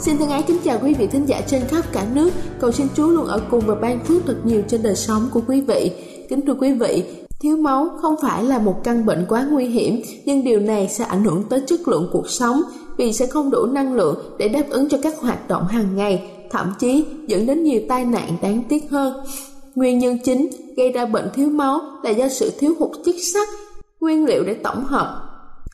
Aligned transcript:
Xin 0.00 0.18
thân 0.18 0.28
ái 0.28 0.42
kính 0.46 0.58
chào 0.64 0.78
quý 0.82 0.94
vị 0.94 1.06
thính 1.06 1.28
giả 1.28 1.40
trên 1.46 1.62
khắp 1.68 1.84
cả 1.92 2.06
nước. 2.14 2.30
Cầu 2.60 2.72
xin 2.72 2.86
Chúa 2.94 3.06
luôn 3.06 3.26
ở 3.26 3.40
cùng 3.50 3.60
và 3.66 3.74
ban 3.74 4.04
phước 4.04 4.22
thật 4.26 4.36
nhiều 4.44 4.62
trên 4.68 4.82
đời 4.82 4.96
sống 4.96 5.28
của 5.32 5.40
quý 5.46 5.60
vị. 5.60 5.90
Kính 6.28 6.46
thưa 6.46 6.54
quý 6.54 6.72
vị, 6.72 7.04
thiếu 7.40 7.56
máu 7.56 7.88
không 8.02 8.14
phải 8.22 8.44
là 8.44 8.58
một 8.58 8.84
căn 8.84 9.06
bệnh 9.06 9.26
quá 9.28 9.46
nguy 9.50 9.66
hiểm, 9.66 10.02
nhưng 10.24 10.44
điều 10.44 10.60
này 10.60 10.88
sẽ 10.88 11.04
ảnh 11.04 11.24
hưởng 11.24 11.44
tới 11.48 11.60
chất 11.66 11.88
lượng 11.88 12.08
cuộc 12.12 12.30
sống 12.30 12.62
vì 12.96 13.12
sẽ 13.12 13.26
không 13.26 13.50
đủ 13.50 13.66
năng 13.66 13.94
lượng 13.94 14.18
để 14.38 14.48
đáp 14.48 14.64
ứng 14.70 14.88
cho 14.88 14.98
các 15.02 15.18
hoạt 15.20 15.48
động 15.48 15.66
hàng 15.68 15.96
ngày, 15.96 16.30
thậm 16.50 16.74
chí 16.78 17.04
dẫn 17.26 17.46
đến 17.46 17.62
nhiều 17.62 17.80
tai 17.88 18.04
nạn 18.04 18.36
đáng 18.42 18.62
tiếc 18.68 18.90
hơn. 18.90 19.14
Nguyên 19.74 19.98
nhân 19.98 20.18
chính 20.24 20.50
gây 20.76 20.92
ra 20.92 21.06
bệnh 21.06 21.28
thiếu 21.34 21.48
máu 21.48 21.80
là 22.02 22.10
do 22.10 22.28
sự 22.28 22.52
thiếu 22.58 22.74
hụt 22.78 22.90
chất 23.04 23.14
sắt, 23.34 23.48
nguyên 24.00 24.24
liệu 24.24 24.44
để 24.44 24.54
tổng 24.54 24.84
hợp 24.84 25.24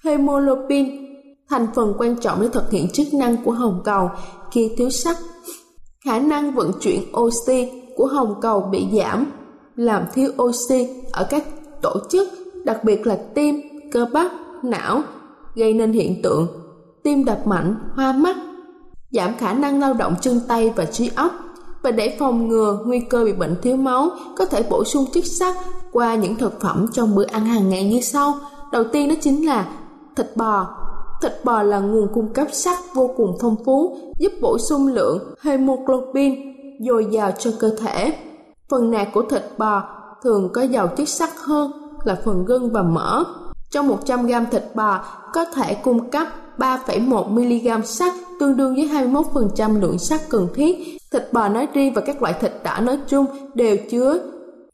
hemoglobin 0.04 1.03
thành 1.50 1.66
phần 1.74 1.94
quan 1.98 2.16
trọng 2.16 2.40
để 2.42 2.48
thực 2.52 2.70
hiện 2.70 2.88
chức 2.92 3.14
năng 3.14 3.44
của 3.44 3.52
hồng 3.52 3.80
cầu 3.84 4.10
khi 4.50 4.70
thiếu 4.76 4.90
sắt. 4.90 5.16
Khả 6.04 6.18
năng 6.18 6.54
vận 6.54 6.72
chuyển 6.80 7.02
oxy 7.16 7.68
của 7.96 8.06
hồng 8.06 8.34
cầu 8.40 8.60
bị 8.60 8.86
giảm, 8.98 9.26
làm 9.76 10.02
thiếu 10.14 10.30
oxy 10.42 10.88
ở 11.12 11.26
các 11.30 11.44
tổ 11.82 11.94
chức, 12.10 12.28
đặc 12.64 12.84
biệt 12.84 13.06
là 13.06 13.18
tim, 13.34 13.60
cơ 13.92 14.06
bắp, 14.12 14.32
não, 14.62 15.02
gây 15.54 15.74
nên 15.74 15.92
hiện 15.92 16.22
tượng 16.22 16.46
tim 17.02 17.24
đập 17.24 17.46
mạnh, 17.46 17.76
hoa 17.94 18.12
mắt, 18.12 18.36
giảm 19.10 19.36
khả 19.38 19.52
năng 19.52 19.80
lao 19.80 19.94
động 19.94 20.14
chân 20.20 20.40
tay 20.48 20.72
và 20.76 20.84
trí 20.84 21.10
óc. 21.14 21.32
Và 21.82 21.90
để 21.90 22.16
phòng 22.18 22.48
ngừa 22.48 22.78
nguy 22.86 23.00
cơ 23.00 23.24
bị 23.24 23.32
bệnh 23.32 23.56
thiếu 23.62 23.76
máu, 23.76 24.10
có 24.36 24.44
thể 24.44 24.62
bổ 24.70 24.84
sung 24.84 25.04
chất 25.12 25.24
sắt 25.26 25.56
qua 25.92 26.14
những 26.14 26.36
thực 26.36 26.60
phẩm 26.60 26.86
trong 26.92 27.14
bữa 27.14 27.24
ăn 27.24 27.44
hàng 27.46 27.68
ngày 27.68 27.84
như 27.84 28.00
sau. 28.00 28.34
Đầu 28.72 28.84
tiên 28.92 29.08
đó 29.08 29.14
chính 29.20 29.46
là 29.46 29.66
thịt 30.16 30.36
bò, 30.36 30.66
Thịt 31.22 31.32
bò 31.44 31.62
là 31.62 31.78
nguồn 31.78 32.08
cung 32.14 32.32
cấp 32.32 32.46
sắt 32.52 32.78
vô 32.94 33.10
cùng 33.16 33.36
phong 33.40 33.56
phú, 33.64 33.96
giúp 34.18 34.32
bổ 34.40 34.58
sung 34.58 34.86
lượng 34.86 35.34
hemoglobin 35.42 36.34
dồi 36.80 37.06
dào 37.10 37.30
cho 37.38 37.50
cơ 37.60 37.70
thể. 37.80 38.14
Phần 38.68 38.90
nạc 38.90 39.08
của 39.12 39.22
thịt 39.22 39.42
bò 39.58 39.82
thường 40.22 40.50
có 40.52 40.62
giàu 40.62 40.88
chất 40.88 41.08
sắt 41.08 41.30
hơn 41.36 41.70
là 42.04 42.20
phần 42.24 42.44
gân 42.44 42.70
và 42.70 42.82
mỡ. 42.82 43.24
Trong 43.70 43.88
100 43.88 44.26
g 44.26 44.32
thịt 44.50 44.62
bò 44.74 45.04
có 45.32 45.44
thể 45.44 45.74
cung 45.74 46.10
cấp 46.10 46.26
3,1 46.58 47.28
mg 47.28 47.86
sắt 47.86 48.12
tương 48.40 48.56
đương 48.56 48.74
với 48.74 48.88
21% 48.88 49.80
lượng 49.80 49.98
sắt 49.98 50.20
cần 50.28 50.48
thiết. 50.54 50.98
Thịt 51.12 51.32
bò 51.32 51.48
nói 51.48 51.68
riêng 51.74 51.92
và 51.94 52.00
các 52.00 52.22
loại 52.22 52.34
thịt 52.40 52.52
đỏ 52.64 52.78
nói 52.82 52.98
chung 53.08 53.26
đều 53.54 53.76
chứa 53.90 54.18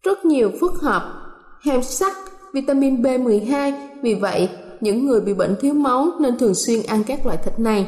rất 0.02 0.24
nhiều 0.24 0.50
phức 0.60 0.72
hợp, 0.80 1.02
hem 1.62 1.82
sắt, 1.82 2.12
vitamin 2.52 3.02
B12. 3.02 3.72
Vì 4.02 4.14
vậy, 4.14 4.48
những 4.80 5.06
người 5.06 5.20
bị 5.20 5.34
bệnh 5.34 5.56
thiếu 5.60 5.74
máu 5.74 6.10
nên 6.20 6.38
thường 6.38 6.54
xuyên 6.54 6.80
ăn 6.86 7.04
các 7.06 7.26
loại 7.26 7.38
thịt 7.44 7.58
này. 7.58 7.86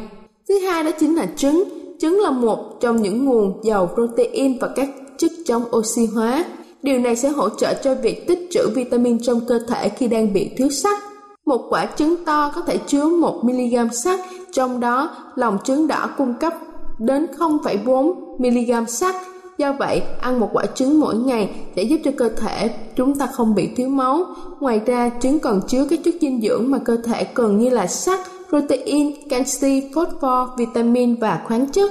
Thứ 0.48 0.58
hai 0.58 0.84
đó 0.84 0.91
chính 1.00 1.16
là 1.16 1.26
trứng. 1.36 1.64
Trứng 2.00 2.20
là 2.20 2.30
một 2.30 2.80
trong 2.80 3.03
những 3.03 3.25
nguồn 3.25 3.60
giàu 3.64 3.91
protein 3.94 4.58
và 4.58 4.69
các 4.76 4.88
chất 5.19 5.31
chống 5.47 5.64
oxy 5.76 6.06
hóa. 6.06 6.44
Điều 6.82 6.98
này 6.98 7.16
sẽ 7.16 7.28
hỗ 7.28 7.48
trợ 7.48 7.75
cho 7.75 7.94
việc 7.94 8.26
tích 8.26 8.48
trữ 8.50 8.69
vitamin 8.75 9.22
trong 9.22 9.41
cơ 9.48 9.58
thể 9.69 9.88
khi 9.88 10.08
đang 10.08 10.32
bị 10.32 10.50
thiếu 10.56 10.70
sắt. 10.70 10.98
Một 11.47 11.66
quả 11.70 11.86
trứng 11.97 12.25
to 12.25 12.52
có 12.54 12.60
thể 12.60 12.78
chứa 12.86 13.04
1 13.04 13.44
mg 13.44 13.92
sắt, 13.92 14.20
trong 14.52 14.81
đó 14.81 15.16
lòng 15.34 15.58
trứng 15.64 15.88
đỏ 15.88 16.10
cung 16.19 16.34
cấp 16.41 16.54
đến 16.98 17.26
0,4 17.38 18.14
mg 18.38 18.86
sắt 18.88 19.14
Do 19.58 19.72
vậy, 19.72 20.02
ăn 20.20 20.40
một 20.40 20.48
quả 20.52 20.66
trứng 20.74 21.00
mỗi 21.00 21.16
ngày 21.16 21.50
sẽ 21.76 21.82
giúp 21.82 22.00
cho 22.04 22.10
cơ 22.16 22.28
thể 22.28 22.70
chúng 22.96 23.14
ta 23.18 23.26
không 23.26 23.54
bị 23.54 23.68
thiếu 23.76 23.88
máu. 23.88 24.24
Ngoài 24.60 24.80
ra, 24.86 25.10
trứng 25.20 25.38
còn 25.38 25.60
chứa 25.68 25.86
các 25.90 26.00
chất 26.04 26.14
dinh 26.20 26.40
dưỡng 26.42 26.70
mà 26.70 26.78
cơ 26.78 26.96
thể 27.04 27.24
cần 27.24 27.58
như 27.58 27.70
là 27.70 27.86
sắt, 27.86 28.20
protein, 28.48 29.28
canxi, 29.28 29.82
phosphor, 29.94 30.58
vitamin 30.58 31.14
và 31.14 31.42
khoáng 31.46 31.66
chất. 31.66 31.90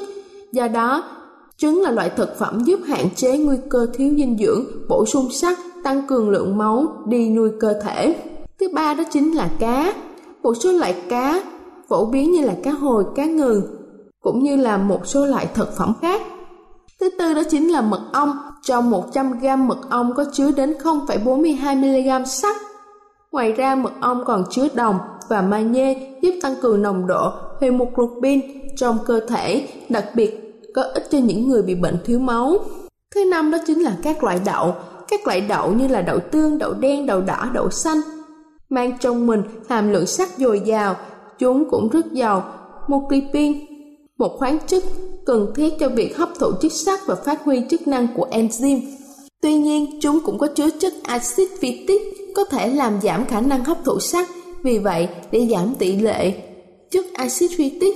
Do 0.51 0.67
đó, 0.67 1.03
trứng 1.57 1.81
là 1.81 1.91
loại 1.91 2.09
thực 2.09 2.39
phẩm 2.39 2.63
giúp 2.63 2.79
hạn 2.85 3.09
chế 3.15 3.37
nguy 3.37 3.57
cơ 3.69 3.87
thiếu 3.93 4.13
dinh 4.17 4.37
dưỡng, 4.37 4.65
bổ 4.89 5.05
sung 5.05 5.31
sắt, 5.31 5.57
tăng 5.83 6.07
cường 6.07 6.29
lượng 6.29 6.57
máu 6.57 6.85
đi 7.07 7.29
nuôi 7.29 7.49
cơ 7.59 7.73
thể. 7.83 8.15
Thứ 8.59 8.67
ba 8.73 8.93
đó 8.93 9.03
chính 9.11 9.31
là 9.31 9.49
cá. 9.59 9.93
Một 10.43 10.53
số 10.53 10.71
loại 10.71 10.95
cá 11.09 11.43
phổ 11.89 12.05
biến 12.05 12.31
như 12.31 12.41
là 12.41 12.55
cá 12.63 12.71
hồi, 12.71 13.03
cá 13.15 13.25
ngừ 13.25 13.63
cũng 14.21 14.43
như 14.43 14.55
là 14.55 14.77
một 14.77 15.07
số 15.07 15.25
loại 15.25 15.47
thực 15.53 15.77
phẩm 15.77 15.93
khác 16.01 16.21
Thứ 17.01 17.09
tư 17.19 17.33
đó 17.33 17.41
chính 17.49 17.71
là 17.71 17.81
mật 17.81 18.01
ong. 18.13 18.37
Trong 18.61 18.89
100 18.89 19.39
g 19.39 19.45
mật 19.57 19.77
ong 19.89 20.13
có 20.15 20.25
chứa 20.33 20.51
đến 20.51 20.73
0,42 20.83 21.75
mg 22.21 22.25
sắt. 22.25 22.55
Ngoài 23.31 23.51
ra 23.51 23.75
mật 23.75 23.91
ong 24.01 24.23
còn 24.25 24.43
chứa 24.49 24.67
đồng 24.73 24.97
và 25.29 25.41
magie 25.41 26.17
giúp 26.21 26.31
tăng 26.41 26.55
cường 26.61 26.81
nồng 26.81 27.07
độ 27.07 27.31
hemoglobin 27.61 28.41
trong 28.77 28.97
cơ 29.05 29.19
thể, 29.27 29.67
đặc 29.89 30.05
biệt 30.15 30.63
có 30.73 30.81
ích 30.81 31.03
cho 31.11 31.17
những 31.17 31.49
người 31.49 31.61
bị 31.61 31.75
bệnh 31.75 31.97
thiếu 32.05 32.19
máu. 32.19 32.57
Thứ 33.15 33.25
năm 33.25 33.51
đó 33.51 33.57
chính 33.67 33.83
là 33.83 33.97
các 34.03 34.23
loại 34.23 34.39
đậu. 34.45 34.75
Các 35.07 35.27
loại 35.27 35.41
đậu 35.41 35.73
như 35.73 35.87
là 35.87 36.01
đậu 36.01 36.19
tương, 36.19 36.57
đậu 36.57 36.73
đen, 36.73 37.05
đậu 37.05 37.21
đỏ, 37.21 37.49
đậu 37.53 37.69
xanh 37.69 37.97
mang 38.69 38.97
trong 38.99 39.27
mình 39.27 39.43
hàm 39.69 39.91
lượng 39.91 40.05
sắt 40.05 40.29
dồi 40.37 40.61
dào, 40.65 40.95
chúng 41.39 41.69
cũng 41.69 41.89
rất 41.89 42.11
giàu 42.11 42.43
một 42.87 43.07
lipin 43.11 43.70
một 44.21 44.37
khoáng 44.37 44.57
chất 44.67 44.83
cần 45.25 45.53
thiết 45.55 45.73
cho 45.79 45.89
việc 45.89 46.17
hấp 46.17 46.29
thụ 46.39 46.51
chất 46.61 46.71
sắt 46.71 46.99
và 47.05 47.15
phát 47.15 47.43
huy 47.43 47.61
chức 47.69 47.87
năng 47.87 48.07
của 48.15 48.27
enzyme. 48.31 48.81
Tuy 49.41 49.53
nhiên, 49.53 49.99
chúng 50.01 50.19
cũng 50.25 50.37
có 50.37 50.47
chứa 50.47 50.69
chất 50.69 50.93
axit 51.03 51.49
phytic 51.59 52.01
có 52.35 52.43
thể 52.43 52.67
làm 52.67 53.01
giảm 53.01 53.25
khả 53.25 53.41
năng 53.41 53.63
hấp 53.63 53.77
thụ 53.85 53.99
sắt. 53.99 54.27
Vì 54.63 54.77
vậy, 54.77 55.07
để 55.31 55.47
giảm 55.51 55.75
tỷ 55.79 55.95
lệ 55.95 56.33
chất 56.91 57.05
axit 57.13 57.51
phytic, 57.57 57.95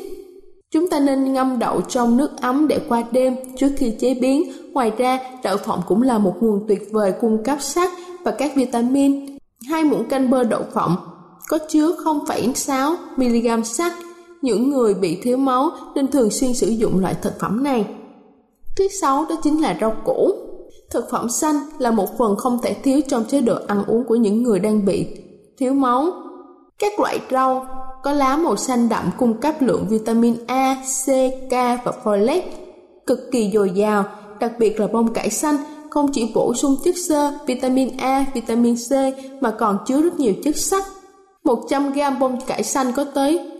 chúng 0.72 0.89
ta 0.89 1.00
nên 1.00 1.33
ngâm 1.33 1.60
đậu 1.60 1.81
trong 1.81 2.18
nước 2.18 2.30
ấm 2.42 2.68
để 2.68 2.80
qua 2.89 3.04
đêm 3.12 3.36
trước 3.57 3.69
khi 3.78 3.94
chế 4.00 4.13
biến. 4.13 4.51
Ngoài 4.74 4.92
ra, 4.98 5.19
đậu 5.44 5.57
phộng 5.57 5.81
cũng 5.88 6.01
là 6.01 6.18
một 6.18 6.33
nguồn 6.39 6.66
tuyệt 6.68 6.88
vời 6.92 7.13
cung 7.21 7.44
cấp 7.44 7.57
sắt 7.62 7.89
và 8.24 8.31
các 8.31 8.51
vitamin. 8.56 9.25
Hai 9.69 9.83
muỗng 9.83 10.10
canh 10.10 10.30
bơ 10.30 10.44
đậu 10.44 10.62
phộng 10.74 10.95
có 11.48 11.57
chứa 11.69 11.92
0,6 12.04 12.95
mg 13.18 13.63
sắt 13.63 13.94
những 14.45 14.69
người 14.69 14.94
bị 14.94 15.19
thiếu 15.21 15.38
máu 15.38 15.69
nên 15.95 16.07
thường 16.07 16.30
xuyên 16.30 16.53
sử 16.53 16.68
dụng 16.68 17.00
loại 17.00 17.15
thực 17.21 17.39
phẩm 17.39 17.63
này. 17.63 17.86
Thứ 18.77 18.88
sáu 18.88 19.25
đó 19.30 19.36
chính 19.44 19.62
là 19.62 19.77
rau 19.81 19.95
củ. 20.06 20.31
Thực 20.89 21.09
phẩm 21.12 21.30
xanh 21.30 21.56
là 21.77 21.92
một 21.92 22.18
phần 22.18 22.36
không 22.36 22.59
thể 22.63 22.74
thiếu 22.74 23.01
trong 23.07 23.25
chế 23.25 23.42
độ 23.42 23.56
ăn 23.68 23.83
uống 23.88 24.03
của 24.03 24.15
những 24.15 24.44
người 24.44 24.59
đang 24.59 24.86
bị 24.86 25.07
thiếu 25.57 25.74
máu. 25.74 26.12
Các 26.80 27.00
loại 27.00 27.19
rau 27.31 27.65
có 28.03 28.12
lá 28.12 28.38
màu 28.38 28.56
xanh 28.56 28.89
đậm 28.89 29.03
cung 29.18 29.33
cấp 29.33 29.56
lượng 29.59 29.86
vitamin 29.89 30.36
A, 30.47 30.83
C, 31.06 31.07
K 31.50 31.51
và 31.51 31.92
folate 32.03 32.42
cực 33.07 33.19
kỳ 33.31 33.51
dồi 33.53 33.69
dào, 33.69 34.06
đặc 34.39 34.51
biệt 34.59 34.80
là 34.80 34.88
bông 34.88 35.13
cải 35.13 35.30
xanh 35.30 35.56
không 35.89 36.12
chỉ 36.12 36.31
bổ 36.36 36.53
sung 36.53 36.75
chất 36.83 36.95
xơ, 37.07 37.33
vitamin 37.47 37.97
A, 37.97 38.25
vitamin 38.33 38.75
C 38.75 38.92
mà 39.42 39.51
còn 39.51 39.77
chứa 39.88 40.01
rất 40.01 40.19
nhiều 40.19 40.33
chất 40.44 40.56
sắt. 40.56 40.83
100 41.44 41.94
g 41.94 42.00
bông 42.19 42.42
cải 42.47 42.63
xanh 42.63 42.92
có 42.92 43.03
tới 43.03 43.55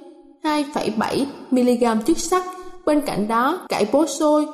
2,7 0.46 1.26
mg 1.52 2.02
chất 2.06 2.18
sắt. 2.18 2.44
Bên 2.86 3.02
cạnh 3.02 3.28
đó, 3.28 3.66
cải 3.70 3.88
bó 3.92 4.06
xôi 4.06 4.48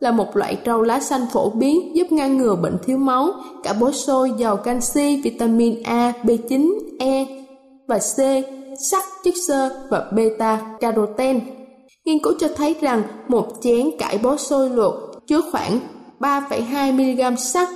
là 0.00 0.10
một 0.10 0.36
loại 0.36 0.58
rau 0.66 0.82
lá 0.82 1.00
xanh 1.00 1.26
phổ 1.32 1.50
biến 1.50 1.96
giúp 1.96 2.12
ngăn 2.12 2.38
ngừa 2.38 2.56
bệnh 2.56 2.76
thiếu 2.86 2.98
máu. 2.98 3.30
Cải 3.62 3.74
bó 3.80 3.90
xôi 3.90 4.32
giàu 4.38 4.56
canxi, 4.56 5.20
vitamin 5.24 5.82
A, 5.82 6.12
B9, 6.22 6.78
E 6.98 7.26
và 7.88 7.98
C, 7.98 8.18
sắt, 8.90 9.04
chất 9.24 9.34
xơ 9.46 9.70
và 9.90 10.10
beta 10.12 10.60
carotene. 10.80 11.40
Nghiên 12.04 12.18
cứu 12.22 12.32
cho 12.40 12.48
thấy 12.56 12.76
rằng 12.80 13.02
một 13.28 13.46
chén 13.62 13.90
cải 13.98 14.18
bó 14.18 14.36
xôi 14.36 14.70
luộc 14.70 14.94
chứa 15.26 15.40
khoảng 15.52 15.80
3,2 16.20 16.92
mg 16.92 17.36
sắt 17.36 17.68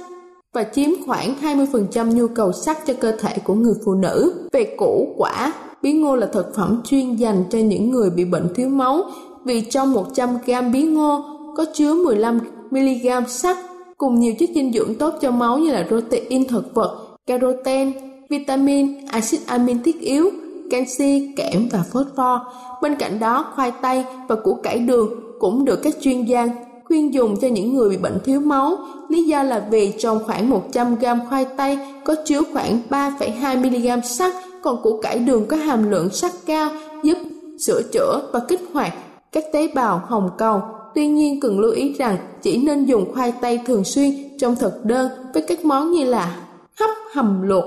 và 0.54 0.64
chiếm 0.64 0.90
khoảng 1.06 1.34
20% 1.42 2.14
nhu 2.14 2.28
cầu 2.28 2.52
sắt 2.52 2.86
cho 2.86 2.94
cơ 3.00 3.12
thể 3.12 3.38
của 3.44 3.54
người 3.54 3.74
phụ 3.84 3.94
nữ. 3.94 4.48
Về 4.52 4.74
củ 4.78 5.14
quả, 5.16 5.52
bí 5.84 5.92
ngô 5.92 6.16
là 6.16 6.26
thực 6.26 6.54
phẩm 6.54 6.80
chuyên 6.84 7.16
dành 7.16 7.44
cho 7.50 7.58
những 7.58 7.90
người 7.90 8.10
bị 8.10 8.24
bệnh 8.24 8.54
thiếu 8.54 8.68
máu 8.68 9.02
vì 9.44 9.60
trong 9.60 9.92
100 9.92 10.38
g 10.46 10.52
bí 10.72 10.82
ngô 10.82 11.24
có 11.56 11.64
chứa 11.74 11.94
15 11.94 12.40
mg 12.70 13.28
sắt 13.28 13.56
cùng 13.98 14.20
nhiều 14.20 14.34
chất 14.38 14.50
dinh 14.54 14.72
dưỡng 14.72 14.94
tốt 14.94 15.14
cho 15.20 15.30
máu 15.30 15.58
như 15.58 15.72
là 15.72 15.84
protein 15.88 16.48
thực 16.48 16.74
vật, 16.74 17.18
caroten, 17.26 17.92
vitamin, 18.28 19.06
axit 19.06 19.40
amin 19.46 19.82
thiết 19.82 20.00
yếu, 20.00 20.30
canxi, 20.70 21.32
kẽm 21.36 21.68
và 21.72 21.84
phosphor. 21.92 22.40
Bên 22.82 22.94
cạnh 22.94 23.18
đó, 23.18 23.52
khoai 23.54 23.72
tây 23.82 24.04
và 24.28 24.36
củ 24.36 24.54
cải 24.54 24.78
đường 24.78 25.10
cũng 25.40 25.64
được 25.64 25.80
các 25.82 25.94
chuyên 26.00 26.24
gia 26.24 26.48
khuyên 26.84 27.14
dùng 27.14 27.36
cho 27.40 27.48
những 27.48 27.74
người 27.74 27.90
bị 27.90 27.96
bệnh 27.96 28.18
thiếu 28.24 28.40
máu. 28.40 28.76
Lý 29.08 29.22
do 29.22 29.42
là 29.42 29.64
vì 29.70 29.92
trong 29.98 30.18
khoảng 30.26 30.50
100 30.50 30.94
g 30.94 31.06
khoai 31.28 31.44
tây 31.56 31.78
có 32.04 32.14
chứa 32.24 32.40
khoảng 32.52 32.78
3,2 32.90 33.58
mg 33.58 34.02
sắt, 34.04 34.34
còn 34.64 34.82
củ 34.82 35.00
cải 35.02 35.18
đường 35.18 35.46
có 35.46 35.56
hàm 35.56 35.90
lượng 35.90 36.10
sắt 36.10 36.32
cao 36.46 36.70
giúp 37.02 37.18
sửa 37.58 37.82
chữa 37.92 38.30
và 38.32 38.40
kích 38.48 38.60
hoạt 38.72 38.92
các 39.32 39.44
tế 39.52 39.68
bào 39.74 40.02
hồng 40.06 40.30
cầu. 40.38 40.62
Tuy 40.94 41.06
nhiên 41.06 41.40
cần 41.40 41.60
lưu 41.60 41.72
ý 41.72 41.94
rằng 41.98 42.16
chỉ 42.42 42.56
nên 42.56 42.84
dùng 42.84 43.14
khoai 43.14 43.32
tây 43.40 43.60
thường 43.66 43.84
xuyên 43.84 44.38
trong 44.38 44.56
thực 44.56 44.84
đơn 44.84 45.10
với 45.34 45.42
các 45.42 45.64
món 45.64 45.92
như 45.92 46.04
là 46.04 46.36
hấp 46.80 46.90
hầm 47.14 47.42
luộc 47.42 47.64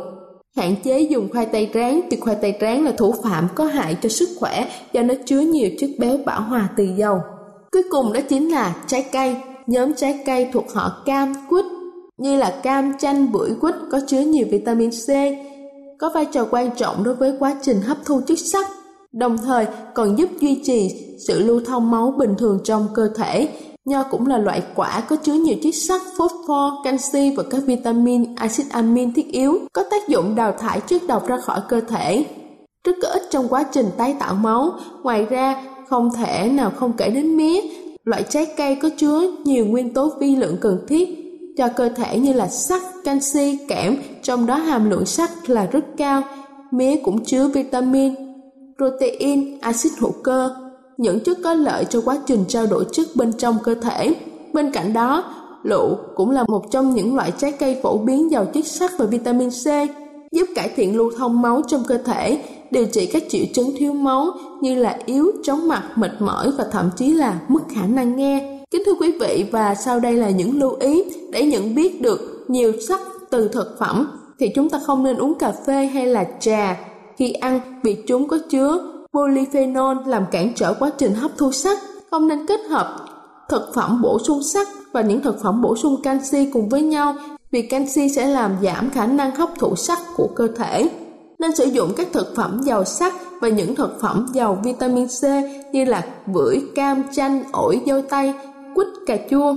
Hạn 0.58 0.76
chế 0.84 1.02
dùng 1.02 1.30
khoai 1.32 1.46
tây 1.46 1.70
rán 1.74 2.02
vì 2.12 2.18
khoai 2.18 2.36
tây 2.42 2.58
rán 2.62 2.84
là 2.84 2.92
thủ 2.98 3.14
phạm 3.24 3.48
có 3.56 3.66
hại 3.66 3.98
cho 4.02 4.10
sức 4.10 4.30
khỏe 4.40 4.66
do 4.94 5.02
nó 5.02 5.14
chứa 5.26 5.40
nhiều 5.40 5.70
chất 5.80 5.90
béo 6.00 6.18
bão 6.26 6.42
hòa 6.42 6.70
từ 6.78 6.88
dầu. 6.98 7.20
Cuối 7.72 7.84
cùng 7.90 8.14
đó 8.14 8.20
chính 8.30 8.52
là 8.52 8.76
trái 8.88 9.06
cây. 9.12 9.36
Nhóm 9.68 9.94
trái 9.94 10.24
cây 10.26 10.50
thuộc 10.54 10.74
họ 10.74 11.04
cam, 11.06 11.34
quýt 11.50 11.66
như 12.18 12.38
là 12.38 12.60
cam, 12.64 12.94
chanh, 13.00 13.32
bưởi, 13.32 13.50
quýt 13.62 13.76
có 13.92 14.00
chứa 14.08 14.20
nhiều 14.20 14.48
vitamin 14.52 14.90
C, 14.90 15.10
có 16.00 16.10
vai 16.10 16.26
trò 16.26 16.46
quan 16.52 16.70
trọng 16.76 17.04
đối 17.04 17.16
với 17.16 17.34
quá 17.40 17.56
trình 17.62 17.82
hấp 17.82 17.98
thu 18.06 18.22
chất 18.28 18.40
sắt, 18.40 18.68
đồng 19.12 19.38
thời 19.38 19.66
còn 19.96 20.18
giúp 20.18 20.30
duy 20.40 20.56
trì 20.64 20.90
sự 21.28 21.40
lưu 21.40 21.62
thông 21.66 21.92
máu 21.92 22.14
bình 22.18 22.36
thường 22.38 22.60
trong 22.64 22.88
cơ 22.94 23.10
thể. 23.16 23.50
Nho 23.86 24.04
cũng 24.04 24.28
là 24.28 24.38
loại 24.38 24.64
quả 24.76 25.02
có 25.10 25.16
chứa 25.16 25.34
nhiều 25.34 25.56
chất 25.64 25.76
sắt, 25.76 26.02
phosphor, 26.18 26.74
canxi 26.84 27.34
và 27.38 27.44
các 27.50 27.62
vitamin, 27.66 28.36
axit 28.36 28.66
amin 28.70 29.14
thiết 29.14 29.32
yếu, 29.32 29.60
có 29.74 29.84
tác 29.92 30.08
dụng 30.08 30.36
đào 30.36 30.52
thải 30.60 30.82
chất 30.88 31.02
độc 31.08 31.28
ra 31.28 31.38
khỏi 31.38 31.62
cơ 31.70 31.82
thể. 31.82 32.26
Rất 32.84 32.96
có 33.02 33.08
ích 33.08 33.24
trong 33.30 33.48
quá 33.48 33.64
trình 33.72 33.86
tái 33.98 34.16
tạo 34.20 34.36
máu. 34.36 34.72
Ngoài 35.04 35.26
ra, 35.26 35.64
không 35.90 36.10
thể 36.14 36.50
nào 36.54 36.72
không 36.76 36.94
kể 36.98 37.10
đến 37.10 37.38
mía, 37.38 37.62
loại 38.04 38.24
trái 38.30 38.46
cây 38.58 38.76
có 38.76 38.90
chứa 38.98 39.22
nhiều 39.44 39.66
nguyên 39.66 39.94
tố 39.94 40.12
vi 40.20 40.36
lượng 40.36 40.58
cần 40.62 40.86
thiết 40.88 41.27
cho 41.58 41.68
cơ 41.68 41.90
thể 41.90 42.20
như 42.20 42.34
là 42.34 42.48
sắt, 42.48 42.82
canxi, 43.04 43.58
kẽm, 43.68 43.98
trong 44.24 44.46
đó 44.46 44.56
hàm 44.56 44.90
lượng 44.90 45.06
sắt 45.06 45.50
là 45.50 45.66
rất 45.66 45.86
cao. 45.98 46.22
Mía 46.72 46.96
cũng 47.04 47.26
chứa 47.26 47.48
vitamin, 47.48 48.16
protein, 48.78 49.60
axit 49.60 49.92
hữu 50.00 50.12
cơ, 50.24 50.50
những 50.98 51.20
chất 51.20 51.38
có 51.44 51.54
lợi 51.54 51.86
cho 51.86 52.02
quá 52.06 52.18
trình 52.26 52.46
trao 52.48 52.66
đổi 52.66 52.86
chất 52.92 53.08
bên 53.16 53.34
trong 53.34 53.58
cơ 53.64 53.76
thể. 53.76 54.16
Bên 54.54 54.72
cạnh 54.72 54.94
đó, 54.94 55.24
lựu 55.64 55.96
cũng 56.16 56.32
là 56.32 56.44
một 56.48 56.72
trong 56.72 56.96
những 56.96 57.16
loại 57.16 57.32
trái 57.38 57.52
cây 57.52 57.80
phổ 57.84 57.98
biến 57.98 58.32
giàu 58.32 58.46
chất 58.46 58.66
sắt 58.66 58.92
và 58.98 59.06
vitamin 59.06 59.50
C, 59.50 59.66
giúp 60.32 60.46
cải 60.56 60.70
thiện 60.76 60.98
lưu 60.98 61.12
thông 61.18 61.42
máu 61.42 61.62
trong 61.68 61.84
cơ 61.88 61.98
thể, 61.98 62.42
điều 62.72 62.86
trị 62.86 63.06
các 63.06 63.24
triệu 63.30 63.46
chứng 63.54 63.72
thiếu 63.78 63.94
máu 63.94 64.32
như 64.62 64.76
là 64.76 65.00
yếu, 65.06 65.32
chóng 65.44 65.68
mặt, 65.68 65.84
mệt 65.96 66.12
mỏi 66.20 66.52
và 66.58 66.66
thậm 66.72 66.90
chí 66.96 67.14
là 67.14 67.40
mất 67.48 67.62
khả 67.76 67.86
năng 67.88 68.16
nghe. 68.16 68.57
Kính 68.72 68.82
thưa 68.86 68.94
quý 69.00 69.12
vị 69.20 69.46
và 69.52 69.76
sau 69.76 70.00
đây 70.00 70.14
là 70.14 70.30
những 70.30 70.60
lưu 70.60 70.76
ý 70.80 71.04
để 71.32 71.44
nhận 71.44 71.76
biết 71.76 72.02
được 72.02 72.46
nhiều 72.48 72.72
sắt 72.88 73.00
từ 73.30 73.48
thực 73.48 73.76
phẩm 73.80 74.12
thì 74.40 74.50
chúng 74.56 74.70
ta 74.70 74.80
không 74.86 75.04
nên 75.04 75.18
uống 75.18 75.40
cà 75.40 75.54
phê 75.68 75.86
hay 75.86 76.06
là 76.06 76.26
trà 76.40 76.78
khi 77.18 77.32
ăn 77.32 77.60
vì 77.84 77.98
chúng 78.08 78.28
có 78.28 78.38
chứa 78.50 78.80
polyphenol 79.14 79.98
làm 80.06 80.26
cản 80.32 80.54
trở 80.56 80.74
quá 80.74 80.92
trình 80.98 81.14
hấp 81.14 81.32
thu 81.38 81.52
sắt. 81.52 81.78
Không 82.12 82.28
nên 82.28 82.46
kết 82.48 82.60
hợp 82.70 83.06
thực 83.50 83.72
phẩm 83.76 84.02
bổ 84.02 84.20
sung 84.20 84.44
sắt 84.44 84.68
và 84.92 85.02
những 85.02 85.22
thực 85.22 85.42
phẩm 85.44 85.62
bổ 85.62 85.76
sung 85.76 86.02
canxi 86.04 86.50
cùng 86.54 86.70
với 86.70 86.82
nhau 86.82 87.16
vì 87.52 87.62
canxi 87.62 88.10
sẽ 88.10 88.28
làm 88.28 88.56
giảm 88.64 88.90
khả 88.90 89.08
năng 89.08 89.36
hấp 89.36 89.50
thụ 89.60 89.76
sắt 89.76 89.98
của 90.16 90.28
cơ 90.36 90.48
thể 90.48 90.90
nên 91.40 91.56
sử 91.56 91.66
dụng 91.66 91.94
các 91.98 92.08
thực 92.14 92.36
phẩm 92.36 92.60
giàu 92.64 92.86
sắt 92.86 93.14
và 93.42 93.48
những 93.48 93.76
thực 93.76 94.02
phẩm 94.02 94.28
giàu 94.34 94.60
vitamin 94.64 95.08
C 95.08 95.24
như 95.74 95.86
là 95.86 96.06
bưởi, 96.34 96.62
cam, 96.76 97.04
chanh, 97.12 97.44
ổi, 97.52 97.82
dâu 97.88 98.02
tây, 98.10 98.34
quýt, 98.78 98.88
cà 99.06 99.18
chua 99.30 99.56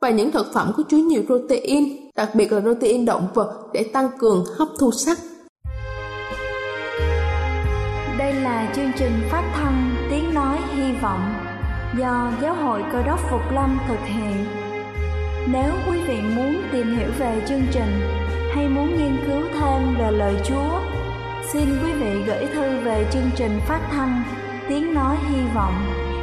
và 0.00 0.10
những 0.10 0.32
thực 0.32 0.46
phẩm 0.54 0.72
có 0.76 0.82
chứa 0.88 0.96
nhiều 0.96 1.22
protein, 1.26 1.84
đặc 2.16 2.28
biệt 2.34 2.52
là 2.52 2.60
protein 2.60 3.04
động 3.04 3.28
vật 3.34 3.70
để 3.72 3.84
tăng 3.92 4.08
cường 4.18 4.44
hấp 4.58 4.68
thu 4.78 4.90
sắt. 4.90 5.18
Đây 8.18 8.32
là 8.32 8.72
chương 8.76 8.92
trình 8.98 9.12
phát 9.30 9.52
thanh 9.54 9.94
Tiếng 10.10 10.34
Nói 10.34 10.58
Hy 10.74 10.92
Vọng 11.02 11.34
do 11.98 12.32
Giáo 12.42 12.54
hội 12.54 12.82
Cơ 12.92 13.02
đốc 13.02 13.20
Phục 13.30 13.40
Lâm 13.52 13.78
thực 13.88 14.00
hiện. 14.04 14.46
Nếu 15.52 15.72
quý 15.90 15.98
vị 16.08 16.20
muốn 16.36 16.62
tìm 16.72 16.96
hiểu 16.96 17.08
về 17.18 17.42
chương 17.48 17.62
trình 17.72 18.00
hay 18.54 18.68
muốn 18.68 18.86
nghiên 18.86 19.16
cứu 19.26 19.42
thêm 19.60 19.94
về 19.98 20.10
lời 20.10 20.34
Chúa, 20.44 20.80
Xin 21.52 21.64
quý 21.84 21.92
vị 21.92 22.22
gửi 22.26 22.46
thư 22.46 22.80
về 22.84 23.06
chương 23.12 23.30
trình 23.36 23.60
phát 23.66 23.80
thanh 23.90 24.22
Tiếng 24.68 24.94
Nói 24.94 25.16
Hy 25.28 25.36
Vọng 25.54 25.91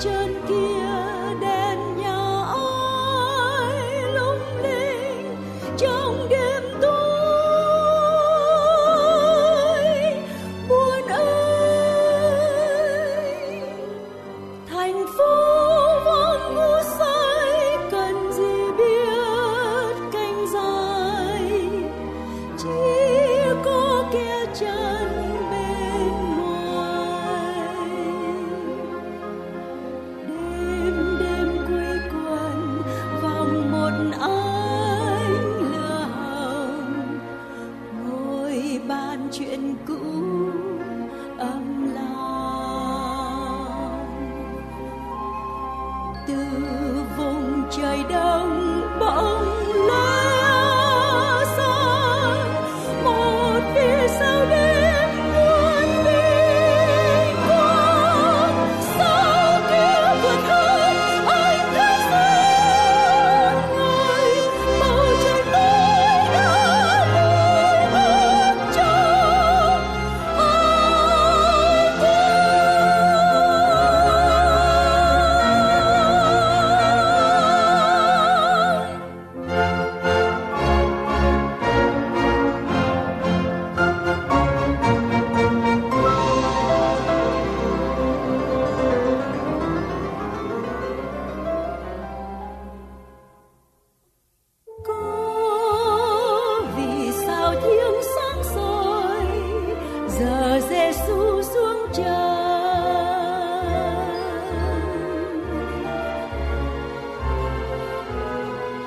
trên 0.00 0.34
kia. 0.48 0.85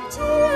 to 0.09 0.48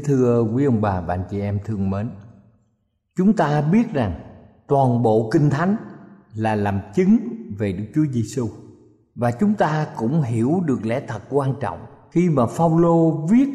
Kính 0.00 0.06
thưa 0.06 0.42
quý 0.42 0.64
ông 0.64 0.80
bà 0.80 1.00
và 1.00 1.14
anh 1.14 1.24
chị 1.30 1.40
em 1.40 1.58
thương 1.64 1.90
mến, 1.90 2.10
Chúng 3.16 3.32
ta 3.32 3.60
biết 3.60 3.92
rằng 3.92 4.20
toàn 4.66 5.02
bộ 5.02 5.30
Kinh 5.32 5.50
Thánh 5.50 5.76
là 6.34 6.54
làm 6.54 6.80
chứng 6.94 7.18
về 7.58 7.72
Đức 7.72 7.84
Chúa 7.94 8.04
Giêsu 8.12 8.48
và 9.14 9.30
chúng 9.30 9.54
ta 9.54 9.86
cũng 9.96 10.22
hiểu 10.22 10.62
được 10.66 10.86
lẽ 10.86 11.02
thật 11.08 11.22
quan 11.30 11.54
trọng 11.60 11.78
khi 12.10 12.28
mà 12.30 12.46
Phaolô 12.46 13.26
viết 13.30 13.48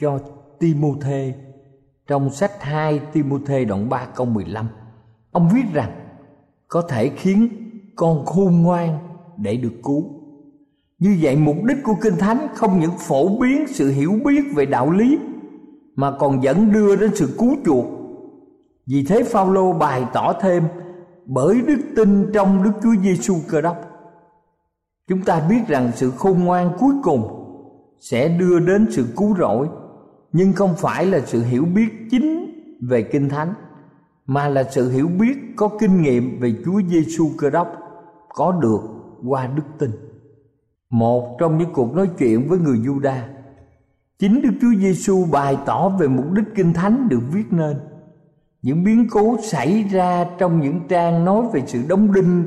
cho 0.00 0.18
Timôthê 0.60 1.34
trong 2.06 2.30
sách 2.30 2.62
2 2.62 3.00
Timôthê 3.12 3.64
đoạn 3.64 3.88
3 3.88 4.06
câu 4.14 4.26
15 4.26 4.68
ông 5.32 5.48
viết 5.54 5.64
rằng, 5.72 5.90
có 6.68 6.82
thể 6.82 7.08
khiến 7.08 7.48
con 7.96 8.26
khôn 8.26 8.62
ngoan 8.62 8.98
để 9.36 9.56
được 9.56 9.74
cứu. 9.84 10.04
Như 10.98 11.18
vậy 11.20 11.36
mục 11.36 11.56
đích 11.64 11.78
của 11.84 11.94
kinh 12.02 12.16
thánh 12.16 12.46
không 12.54 12.80
những 12.80 12.98
phổ 12.98 13.38
biến 13.38 13.66
sự 13.68 13.90
hiểu 13.90 14.12
biết 14.24 14.42
về 14.54 14.66
đạo 14.66 14.90
lý 14.90 15.18
mà 15.96 16.12
còn 16.18 16.42
dẫn 16.42 16.72
đưa 16.72 16.96
đến 16.96 17.10
sự 17.14 17.36
cứu 17.38 17.56
chuộc 17.64 17.84
vì 18.86 19.04
thế 19.04 19.22
Phaolô 19.22 19.72
bày 19.72 20.04
tỏ 20.12 20.32
thêm 20.40 20.62
bởi 21.26 21.62
đức 21.66 21.78
tin 21.96 22.32
trong 22.34 22.62
Đức 22.62 22.70
Chúa 22.82 22.94
Giêsu 23.02 23.34
Cơ 23.48 23.60
Đốc. 23.60 23.76
Chúng 25.08 25.22
ta 25.22 25.40
biết 25.48 25.60
rằng 25.68 25.92
sự 25.94 26.10
khôn 26.10 26.44
ngoan 26.44 26.70
cuối 26.78 26.94
cùng 27.02 27.42
sẽ 28.00 28.28
đưa 28.28 28.58
đến 28.58 28.86
sự 28.90 29.06
cứu 29.16 29.36
rỗi, 29.38 29.68
nhưng 30.32 30.52
không 30.52 30.74
phải 30.76 31.06
là 31.06 31.20
sự 31.20 31.42
hiểu 31.42 31.64
biết 31.64 31.88
chính 32.10 32.46
về 32.88 33.02
Kinh 33.02 33.28
Thánh, 33.28 33.54
mà 34.26 34.48
là 34.48 34.62
sự 34.62 34.90
hiểu 34.90 35.08
biết 35.08 35.36
có 35.56 35.68
kinh 35.80 36.02
nghiệm 36.02 36.40
về 36.40 36.54
Chúa 36.64 36.80
Giêsu 36.88 37.30
Cơ 37.38 37.50
Đốc 37.50 37.68
có 38.28 38.52
được 38.52 38.80
qua 39.26 39.46
đức 39.46 39.62
tin. 39.78 39.90
Một 40.90 41.36
trong 41.38 41.58
những 41.58 41.72
cuộc 41.72 41.94
nói 41.94 42.10
chuyện 42.18 42.48
với 42.48 42.58
người 42.58 42.78
Juda, 42.78 43.18
chính 44.18 44.42
Đức 44.42 44.50
Chúa 44.60 44.80
Giêsu 44.80 45.24
bày 45.32 45.58
tỏ 45.66 45.88
về 45.88 46.08
mục 46.08 46.32
đích 46.32 46.44
Kinh 46.54 46.72
Thánh 46.72 47.08
được 47.08 47.22
viết 47.32 47.44
nên 47.50 47.76
những 48.62 48.84
biến 48.84 49.06
cố 49.10 49.36
xảy 49.42 49.82
ra 49.82 50.26
trong 50.38 50.60
những 50.60 50.80
trang 50.88 51.24
nói 51.24 51.46
về 51.52 51.62
sự 51.66 51.82
đóng 51.88 52.12
đinh 52.12 52.44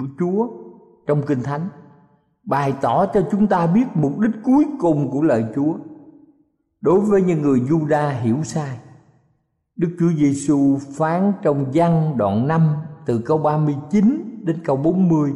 của 0.00 0.06
Chúa 0.18 0.48
trong 1.06 1.22
Kinh 1.26 1.42
Thánh 1.42 1.68
bày 2.44 2.74
tỏ 2.80 3.06
cho 3.06 3.20
chúng 3.30 3.46
ta 3.46 3.66
biết 3.66 3.84
mục 3.94 4.18
đích 4.18 4.30
cuối 4.44 4.66
cùng 4.78 5.10
của 5.10 5.22
lời 5.22 5.44
Chúa 5.54 5.74
đối 6.80 7.00
với 7.00 7.22
những 7.22 7.42
người 7.42 7.60
Juda 7.60 8.10
hiểu 8.20 8.42
sai. 8.42 8.78
Đức 9.76 9.96
Chúa 10.00 10.10
Giêsu 10.16 10.78
phán 10.96 11.32
trong 11.42 11.66
văn 11.74 12.14
đoạn 12.16 12.48
5 12.48 12.76
từ 13.06 13.18
câu 13.18 13.38
39 13.38 14.40
đến 14.44 14.56
câu 14.64 14.76
40. 14.76 15.32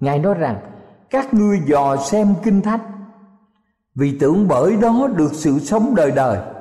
Ngài 0.00 0.18
nói 0.18 0.34
rằng: 0.34 0.60
Các 1.10 1.34
ngươi 1.34 1.60
dò 1.66 1.96
xem 1.96 2.34
kinh 2.42 2.62
thánh 2.62 2.93
vì 3.94 4.18
tưởng 4.18 4.48
bởi 4.48 4.76
đó 4.76 5.08
được 5.16 5.30
sự 5.32 5.58
sống 5.58 5.94
đời 5.94 6.10
đời. 6.10 6.54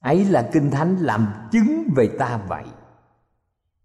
Ấy 0.00 0.24
là 0.24 0.50
kinh 0.52 0.70
thánh 0.70 0.96
làm 0.96 1.48
chứng 1.52 1.88
về 1.96 2.10
ta 2.18 2.40
vậy. 2.48 2.64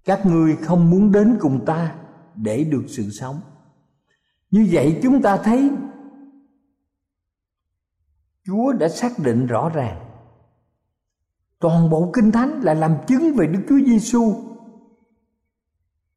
Các 0.05 0.25
ngươi 0.25 0.55
không 0.55 0.89
muốn 0.89 1.11
đến 1.11 1.37
cùng 1.39 1.65
ta 1.65 1.95
để 2.35 2.63
được 2.63 2.83
sự 2.87 3.09
sống. 3.09 3.41
Như 4.51 4.67
vậy 4.71 4.99
chúng 5.03 5.21
ta 5.21 5.37
thấy, 5.37 5.71
chúa 8.45 8.73
đã 8.73 8.89
xác 8.89 9.19
định 9.19 9.47
rõ 9.47 9.69
ràng. 9.69 9.99
Toàn 11.59 11.89
bộ 11.89 12.11
kinh 12.13 12.31
thánh 12.31 12.61
là 12.61 12.73
làm 12.73 12.95
chứng 13.07 13.33
về 13.35 13.47
đức 13.47 13.61
chúa 13.69 13.79
giêsu 13.85 14.33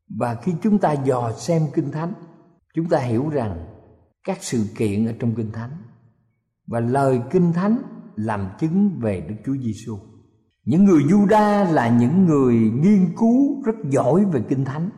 và 0.09 0.35
khi 0.35 0.55
chúng 0.63 0.79
ta 0.79 0.93
dò 0.93 1.33
xem 1.33 1.63
kinh 1.75 1.91
thánh, 1.91 2.13
chúng 2.75 2.89
ta 2.89 2.99
hiểu 2.99 3.29
rằng 3.29 3.67
các 4.25 4.39
sự 4.41 4.65
kiện 4.77 5.07
ở 5.07 5.13
trong 5.19 5.35
kinh 5.35 5.53
thánh 5.53 5.71
và 6.67 6.81
lời 6.81 7.23
kinh 7.31 7.53
thánh 7.53 7.83
làm 8.17 8.49
chứng 8.59 8.99
về 9.01 9.21
Đức 9.21 9.35
Chúa 9.47 9.57
Giêsu. 9.63 9.99
Những 10.65 10.85
người 10.85 11.03
Juda 11.03 11.73
là 11.73 11.89
những 11.89 12.27
người 12.27 12.55
nghiên 12.55 13.15
cứu 13.17 13.63
rất 13.65 13.75
giỏi 13.91 14.25
về 14.25 14.43
Kinh 14.49 14.65
Thánh. 14.65 14.91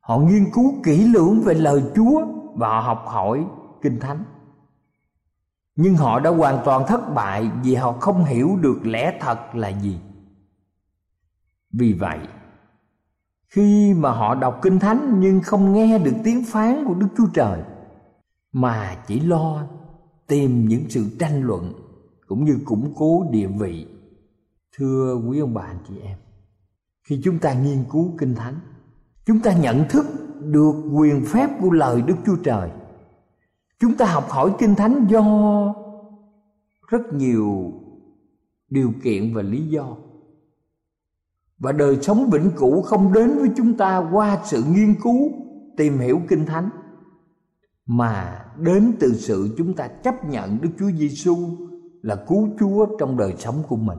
Họ 0.00 0.18
nghiên 0.18 0.44
cứu 0.54 0.74
kỹ 0.84 1.06
lưỡng 1.06 1.40
về 1.40 1.54
lời 1.54 1.82
Chúa 1.94 2.26
và 2.54 2.68
họ 2.68 2.80
học 2.80 3.04
hỏi 3.06 3.46
Kinh 3.82 4.00
Thánh. 4.00 4.24
Nhưng 5.76 5.96
họ 5.96 6.20
đã 6.20 6.30
hoàn 6.30 6.62
toàn 6.64 6.84
thất 6.86 7.14
bại 7.14 7.50
vì 7.62 7.74
họ 7.74 7.92
không 7.92 8.24
hiểu 8.24 8.56
được 8.60 8.78
lẽ 8.84 9.18
thật 9.20 9.54
là 9.54 9.68
gì. 9.68 10.00
Vì 11.72 11.92
vậy, 11.92 12.18
khi 13.48 13.94
mà 13.94 14.10
họ 14.10 14.34
đọc 14.34 14.58
Kinh 14.62 14.78
Thánh 14.78 15.20
nhưng 15.20 15.40
không 15.40 15.72
nghe 15.72 15.98
được 15.98 16.14
tiếng 16.24 16.44
phán 16.44 16.84
của 16.86 16.94
Đức 16.94 17.08
Chúa 17.16 17.26
Trời 17.34 17.62
mà 18.52 18.96
chỉ 19.06 19.20
lo 19.20 19.62
tìm 20.30 20.68
những 20.68 20.84
sự 20.88 21.04
tranh 21.18 21.42
luận 21.42 21.72
cũng 22.26 22.44
như 22.44 22.58
củng 22.64 22.92
cố 22.96 23.26
địa 23.30 23.48
vị. 23.60 23.86
Thưa 24.76 25.22
quý 25.28 25.38
ông 25.38 25.54
bà 25.54 25.62
anh 25.62 25.78
chị 25.88 25.94
em, 26.02 26.18
khi 27.08 27.20
chúng 27.24 27.38
ta 27.38 27.54
nghiên 27.54 27.84
cứu 27.90 28.14
kinh 28.18 28.34
thánh, 28.34 28.54
chúng 29.26 29.40
ta 29.40 29.58
nhận 29.58 29.84
thức 29.88 30.06
được 30.40 30.72
quyền 30.92 31.24
phép 31.24 31.48
của 31.60 31.70
lời 31.70 32.02
đức 32.02 32.14
chúa 32.26 32.36
trời. 32.44 32.70
Chúng 33.80 33.94
ta 33.94 34.06
học 34.06 34.26
hỏi 34.28 34.54
kinh 34.58 34.74
thánh 34.74 35.06
do 35.10 35.24
rất 36.88 37.12
nhiều 37.12 37.72
điều 38.68 38.92
kiện 39.02 39.34
và 39.34 39.42
lý 39.42 39.66
do. 39.66 39.96
Và 41.58 41.72
đời 41.72 41.98
sống 42.02 42.30
vĩnh 42.30 42.50
cửu 42.56 42.82
không 42.82 43.12
đến 43.12 43.38
với 43.38 43.48
chúng 43.56 43.76
ta 43.76 44.08
qua 44.12 44.38
sự 44.44 44.62
nghiên 44.68 44.94
cứu, 45.02 45.30
tìm 45.76 45.98
hiểu 45.98 46.20
kinh 46.28 46.46
thánh 46.46 46.70
mà 47.86 48.44
đến 48.58 48.92
từ 49.00 49.14
sự 49.14 49.54
chúng 49.58 49.74
ta 49.74 49.88
chấp 49.88 50.24
nhận 50.24 50.58
Đức 50.60 50.70
Chúa 50.78 50.90
Giêsu 50.90 51.36
là 52.02 52.16
cứu 52.28 52.48
Chúa 52.60 52.86
trong 52.98 53.16
đời 53.16 53.34
sống 53.38 53.62
của 53.68 53.76
mình. 53.76 53.98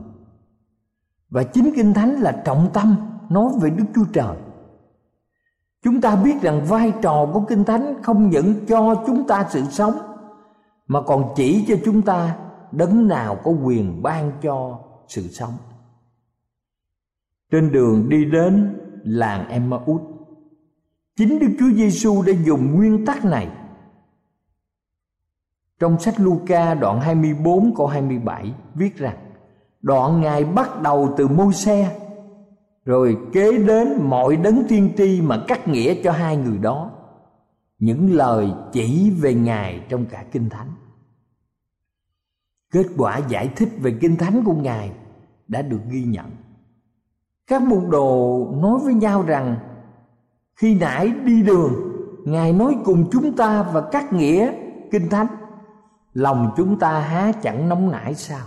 Và 1.30 1.42
chính 1.42 1.72
Kinh 1.76 1.94
Thánh 1.94 2.12
là 2.12 2.42
trọng 2.44 2.70
tâm 2.72 2.96
nói 3.30 3.52
về 3.60 3.70
Đức 3.70 3.84
Chúa 3.94 4.04
Trời. 4.12 4.36
Chúng 5.82 6.00
ta 6.00 6.16
biết 6.16 6.42
rằng 6.42 6.64
vai 6.68 6.92
trò 7.02 7.30
của 7.32 7.40
Kinh 7.48 7.64
Thánh 7.64 8.02
không 8.02 8.30
những 8.30 8.54
cho 8.66 9.04
chúng 9.06 9.26
ta 9.26 9.46
sự 9.50 9.62
sống 9.70 9.94
mà 10.86 11.02
còn 11.02 11.32
chỉ 11.36 11.64
cho 11.68 11.76
chúng 11.84 12.02
ta 12.02 12.36
đấng 12.72 13.08
nào 13.08 13.36
có 13.44 13.50
quyền 13.50 14.02
ban 14.02 14.32
cho 14.42 14.78
sự 15.08 15.22
sống. 15.28 15.52
Trên 17.50 17.72
đường 17.72 18.08
đi 18.08 18.24
đến 18.24 18.78
làng 19.04 19.48
Emmaus, 19.48 20.02
chính 21.16 21.38
Đức 21.38 21.50
Chúa 21.58 21.70
Giêsu 21.76 22.22
đã 22.22 22.32
dùng 22.44 22.74
nguyên 22.74 23.06
tắc 23.06 23.24
này 23.24 23.48
trong 25.82 25.98
sách 25.98 26.20
Luca 26.20 26.74
đoạn 26.74 27.00
24 27.00 27.74
câu 27.76 27.86
27 27.86 28.54
viết 28.74 28.96
rằng, 28.96 29.16
Đoạn 29.80 30.20
Ngài 30.20 30.44
bắt 30.44 30.82
đầu 30.82 31.14
từ 31.16 31.28
môi 31.28 31.52
xe 31.52 32.00
Rồi 32.84 33.16
kế 33.32 33.58
đến 33.58 33.88
mọi 34.02 34.36
đấng 34.36 34.62
tiên 34.68 34.92
tri 34.96 35.20
mà 35.20 35.44
cắt 35.48 35.68
nghĩa 35.68 36.02
cho 36.02 36.12
hai 36.12 36.36
người 36.36 36.58
đó. 36.58 36.90
Những 37.78 38.14
lời 38.14 38.52
chỉ 38.72 39.10
về 39.10 39.34
Ngài 39.34 39.80
trong 39.88 40.06
cả 40.06 40.24
Kinh 40.32 40.48
Thánh. 40.48 40.68
Kết 42.72 42.86
quả 42.96 43.20
giải 43.28 43.48
thích 43.56 43.68
về 43.80 43.96
Kinh 44.00 44.16
Thánh 44.16 44.44
của 44.44 44.54
Ngài 44.54 44.92
đã 45.48 45.62
được 45.62 45.80
ghi 45.90 46.04
nhận. 46.04 46.30
Các 47.46 47.62
môn 47.62 47.90
đồ 47.90 48.46
nói 48.62 48.78
với 48.84 48.94
nhau 48.94 49.22
rằng, 49.22 49.56
Khi 50.54 50.74
nãy 50.74 51.12
đi 51.24 51.42
đường, 51.42 51.72
Ngài 52.24 52.52
nói 52.52 52.76
cùng 52.84 53.08
chúng 53.12 53.36
ta 53.36 53.62
và 53.62 53.88
cắt 53.92 54.12
nghĩa 54.12 54.52
Kinh 54.90 55.08
Thánh 55.08 55.41
lòng 56.14 56.52
chúng 56.56 56.78
ta 56.78 57.00
há 57.00 57.32
chẳng 57.42 57.68
nóng 57.68 57.90
nảy 57.90 58.14
sao 58.14 58.46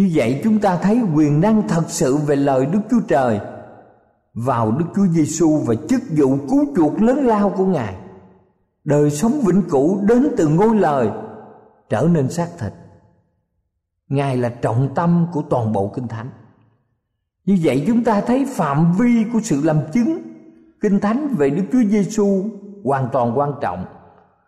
như 0.00 0.10
vậy 0.14 0.40
chúng 0.44 0.58
ta 0.58 0.76
thấy 0.76 1.00
quyền 1.14 1.40
năng 1.40 1.68
thật 1.68 1.84
sự 1.88 2.16
về 2.16 2.36
lời 2.36 2.66
Đức 2.66 2.80
Chúa 2.90 3.00
Trời, 3.08 3.40
vào 4.34 4.72
Đức 4.72 4.84
Chúa 4.96 5.06
Giêsu 5.06 5.60
và 5.66 5.74
chức 5.88 6.00
vụ 6.16 6.36
cứu 6.50 6.66
chuộc 6.76 7.02
lớn 7.02 7.26
lao 7.26 7.50
của 7.50 7.66
Ngài. 7.66 7.94
Đời 8.84 9.10
sống 9.10 9.40
vĩnh 9.40 9.62
cửu 9.70 10.00
đến 10.00 10.28
từ 10.36 10.48
ngôi 10.48 10.76
lời 10.76 11.10
trở 11.88 12.08
nên 12.12 12.30
xác 12.30 12.48
thịt. 12.58 12.72
Ngài 14.08 14.36
là 14.36 14.48
trọng 14.48 14.94
tâm 14.94 15.26
của 15.32 15.42
toàn 15.50 15.72
bộ 15.72 15.92
Kinh 15.94 16.08
Thánh. 16.08 16.30
Như 17.44 17.58
vậy 17.62 17.84
chúng 17.86 18.04
ta 18.04 18.20
thấy 18.20 18.46
phạm 18.50 18.92
vi 18.98 19.24
của 19.32 19.40
sự 19.42 19.60
làm 19.64 19.78
chứng 19.92 20.22
Kinh 20.80 21.00
Thánh 21.00 21.34
về 21.38 21.50
Đức 21.50 21.64
Chúa 21.72 21.82
Giêsu 21.90 22.44
hoàn 22.84 23.08
toàn 23.12 23.38
quan 23.38 23.52
trọng 23.60 23.84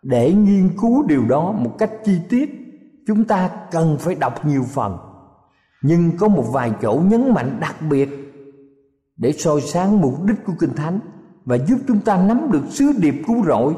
để 0.03 0.33
nghiên 0.33 0.69
cứu 0.81 1.03
điều 1.07 1.25
đó 1.25 1.51
một 1.51 1.75
cách 1.77 1.91
chi 2.05 2.19
tiết, 2.29 2.49
chúng 3.07 3.23
ta 3.25 3.49
cần 3.71 3.97
phải 3.99 4.15
đọc 4.15 4.45
nhiều 4.45 4.63
phần. 4.63 4.97
Nhưng 5.81 6.17
có 6.17 6.27
một 6.27 6.45
vài 6.51 6.71
chỗ 6.81 7.01
nhấn 7.05 7.33
mạnh 7.33 7.57
đặc 7.59 7.75
biệt 7.89 8.09
để 9.17 9.31
soi 9.31 9.61
sáng 9.61 10.01
mục 10.01 10.23
đích 10.23 10.45
của 10.45 10.53
kinh 10.59 10.73
thánh 10.75 10.99
và 11.45 11.57
giúp 11.57 11.77
chúng 11.87 11.99
ta 11.99 12.25
nắm 12.27 12.51
được 12.51 12.63
sứ 12.69 12.91
điệp 12.97 13.15
cứu 13.27 13.45
rỗi. 13.45 13.73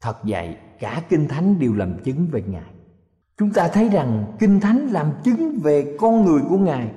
Thật 0.00 0.16
vậy, 0.22 0.56
cả 0.80 1.02
kinh 1.08 1.28
thánh 1.28 1.58
đều 1.58 1.74
làm 1.74 2.02
chứng 2.04 2.26
về 2.30 2.42
ngài. 2.46 2.72
Chúng 3.38 3.50
ta 3.50 3.68
thấy 3.68 3.88
rằng 3.88 4.24
kinh 4.38 4.60
thánh 4.60 4.86
làm 4.86 5.06
chứng 5.24 5.58
về 5.62 5.96
con 6.00 6.24
người 6.24 6.40
của 6.48 6.58
ngài. 6.58 6.90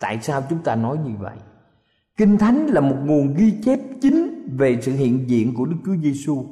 Tại 0.00 0.18
sao 0.22 0.42
chúng 0.50 0.58
ta 0.58 0.74
nói 0.74 0.98
như 1.04 1.10
vậy? 1.20 1.36
Kinh 2.16 2.38
thánh 2.38 2.66
là 2.66 2.80
một 2.80 2.96
nguồn 3.04 3.34
ghi 3.34 3.54
chép 3.64 3.80
chính 4.02 4.48
về 4.56 4.78
sự 4.82 4.92
hiện 4.92 5.30
diện 5.30 5.54
của 5.54 5.64
đức 5.64 5.76
chúa 5.84 5.96
giêsu 6.02 6.46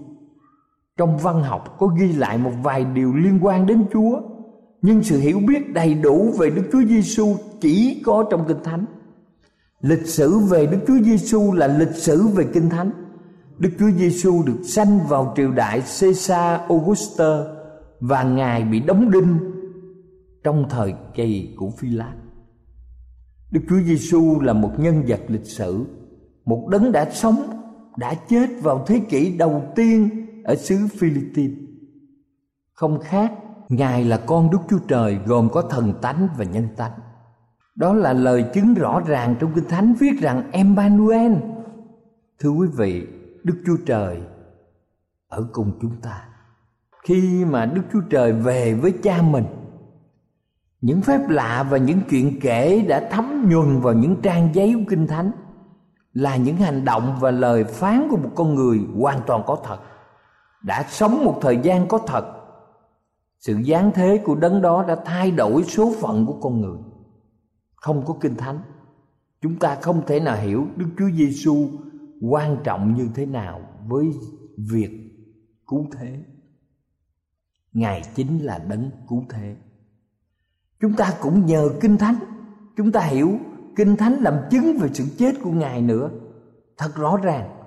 trong 1.03 1.19
văn 1.19 1.43
học 1.43 1.77
có 1.79 1.87
ghi 1.87 2.13
lại 2.13 2.39
một 2.39 2.51
vài 2.63 2.85
điều 2.85 3.15
liên 3.15 3.39
quan 3.43 3.67
đến 3.67 3.85
Chúa 3.93 4.21
nhưng 4.83 5.03
sự 5.03 5.19
hiểu 5.19 5.41
biết 5.49 5.73
đầy 5.73 5.95
đủ 5.95 6.35
về 6.39 6.51
Đức 6.51 6.63
Chúa 6.73 6.83
Giêsu 6.85 7.37
chỉ 7.61 8.03
có 8.07 8.25
trong 8.31 8.45
Kinh 8.49 8.63
Thánh. 8.65 8.85
Lịch 9.81 10.07
sử 10.07 10.39
về 10.39 10.67
Đức 10.67 10.79
Chúa 10.87 10.99
Giêsu 11.05 11.53
là 11.53 11.67
lịch 11.67 11.95
sử 11.95 12.27
về 12.27 12.45
Kinh 12.53 12.71
Thánh. 12.71 12.91
Đức 13.59 13.71
Chúa 13.79 13.91
Giêsu 13.91 14.43
được 14.43 14.63
sanh 14.65 15.01
vào 15.09 15.33
triều 15.37 15.51
đại 15.51 15.83
Caesar 16.01 16.61
Augusta 16.69 17.45
và 18.01 18.23
ngài 18.23 18.65
bị 18.65 18.81
đóng 18.81 19.11
đinh 19.11 19.39
trong 20.45 20.67
thời 20.71 20.95
kỳ 21.15 21.55
của 21.57 21.71
Phi 21.79 21.89
Lát. 21.89 22.15
Đức 23.51 23.61
Chúa 23.69 23.81
Giêsu 23.87 24.41
là 24.41 24.53
một 24.53 24.71
nhân 24.79 25.03
vật 25.09 25.21
lịch 25.29 25.47
sử, 25.47 25.85
một 26.45 26.69
đấng 26.69 26.93
đã 26.93 27.11
sống, 27.11 27.43
đã 27.97 28.15
chết 28.15 28.47
vào 28.63 28.85
thế 28.87 29.01
kỷ 29.09 29.37
đầu 29.37 29.63
tiên 29.75 30.22
ở 30.45 30.55
xứ 30.55 30.89
Philippines. 30.99 31.59
Không 32.73 33.01
khác, 33.01 33.33
Ngài 33.69 34.05
là 34.05 34.21
con 34.27 34.51
Đức 34.51 34.59
Chúa 34.71 34.79
Trời 34.89 35.19
gồm 35.27 35.49
có 35.53 35.63
thần 35.63 35.93
tánh 36.03 36.29
và 36.39 36.45
nhân 36.45 36.69
tánh. 36.77 36.93
Đó 37.75 37.93
là 37.93 38.13
lời 38.13 38.45
chứng 38.55 38.75
rõ 38.75 39.01
ràng 39.07 39.35
trong 39.41 39.53
Kinh 39.55 39.69
Thánh 39.69 39.95
viết 40.01 40.13
rằng 40.21 40.51
Emmanuel. 40.53 41.33
Thưa 42.39 42.51
quý 42.51 42.69
vị, 42.77 43.07
Đức 43.45 43.63
Chúa 43.67 43.77
Trời 43.87 44.23
ở 45.29 45.49
cùng 45.53 45.79
chúng 45.83 45.97
ta. 46.03 46.29
Khi 47.05 47.45
mà 47.45 47.67
Đức 47.67 47.83
Chúa 47.93 48.01
Trời 48.11 48.33
về 48.33 48.75
với 48.75 48.93
cha 49.03 49.23
mình, 49.23 49.45
những 50.81 51.03
phép 51.03 51.29
lạ 51.29 51.67
và 51.71 51.79
những 51.79 52.01
chuyện 52.11 52.41
kể 52.41 52.85
đã 52.89 53.09
thấm 53.11 53.49
nhuần 53.51 53.81
vào 53.81 53.95
những 53.95 54.17
trang 54.23 54.49
giấy 54.55 54.75
của 54.75 54.85
Kinh 54.89 55.07
Thánh 55.07 55.31
là 56.13 56.37
những 56.37 56.57
hành 56.57 56.85
động 56.85 57.17
và 57.21 57.31
lời 57.31 57.65
phán 57.65 58.09
của 58.11 58.17
một 58.17 58.31
con 58.35 58.55
người 58.55 58.81
hoàn 59.01 59.21
toàn 59.27 59.43
có 59.47 59.59
thật 59.65 59.79
đã 60.63 60.87
sống 60.89 61.25
một 61.25 61.39
thời 61.43 61.59
gian 61.63 61.89
có 61.89 61.99
thật. 61.99 62.25
Sự 63.39 63.63
giáng 63.63 63.91
thế 63.95 64.23
của 64.25 64.35
đấng 64.35 64.63
đó 64.63 64.85
đã 64.89 64.97
thay 65.05 65.31
đổi 65.31 65.65
số 65.65 65.95
phận 66.01 66.27
của 66.27 66.39
con 66.41 66.61
người. 66.61 66.79
Không 67.75 68.05
có 68.07 68.15
kinh 68.21 68.35
thánh. 68.35 68.61
Chúng 69.41 69.59
ta 69.59 69.75
không 69.75 70.07
thể 70.07 70.21
nào 70.21 70.37
hiểu 70.37 70.67
đức 70.77 70.87
chúa 70.99 71.11
giêsu 71.17 71.69
quan 72.21 72.57
trọng 72.65 72.95
như 72.95 73.09
thế 73.15 73.27
nào 73.27 73.61
với 73.87 74.07
việc 74.57 74.91
cứu 75.67 75.87
thế. 75.93 76.25
Ngài 77.73 78.03
chính 78.15 78.39
là 78.39 78.59
đấng 78.59 78.91
cứu 79.09 79.25
thế. 79.31 79.57
Chúng 80.81 80.97
ta 80.97 81.15
cũng 81.21 81.47
nhờ 81.47 81.69
kinh 81.81 81.99
thánh. 81.99 82.17
Chúng 82.77 82.93
ta 82.93 83.01
hiểu 83.01 83.39
kinh 83.77 83.97
thánh 83.97 84.13
làm 84.13 84.35
chứng 84.51 84.79
về 84.79 84.89
sự 84.93 85.05
chết 85.19 85.33
của 85.43 85.51
ngài 85.51 85.83
nữa. 85.83 86.11
Thật 86.77 86.97
rõ 86.97 87.17
ràng 87.17 87.62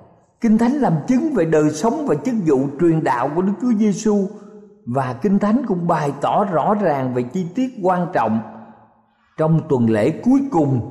kinh 0.45 0.58
thánh 0.58 0.73
làm 0.73 0.93
chứng 1.08 1.34
về 1.34 1.45
đời 1.45 1.69
sống 1.69 2.05
và 2.08 2.15
chức 2.15 2.36
vụ 2.45 2.67
truyền 2.79 3.03
đạo 3.03 3.31
của 3.36 3.41
đức 3.41 3.53
chúa 3.62 3.73
giêsu 3.73 4.27
và 4.86 5.19
kinh 5.21 5.39
thánh 5.39 5.65
cũng 5.67 5.88
bày 5.88 6.12
tỏ 6.21 6.45
rõ 6.45 6.73
ràng 6.73 7.13
về 7.13 7.23
chi 7.23 7.45
tiết 7.55 7.69
quan 7.81 8.08
trọng 8.13 8.39
trong 9.38 9.62
tuần 9.69 9.89
lễ 9.89 10.21
cuối 10.23 10.41
cùng 10.51 10.81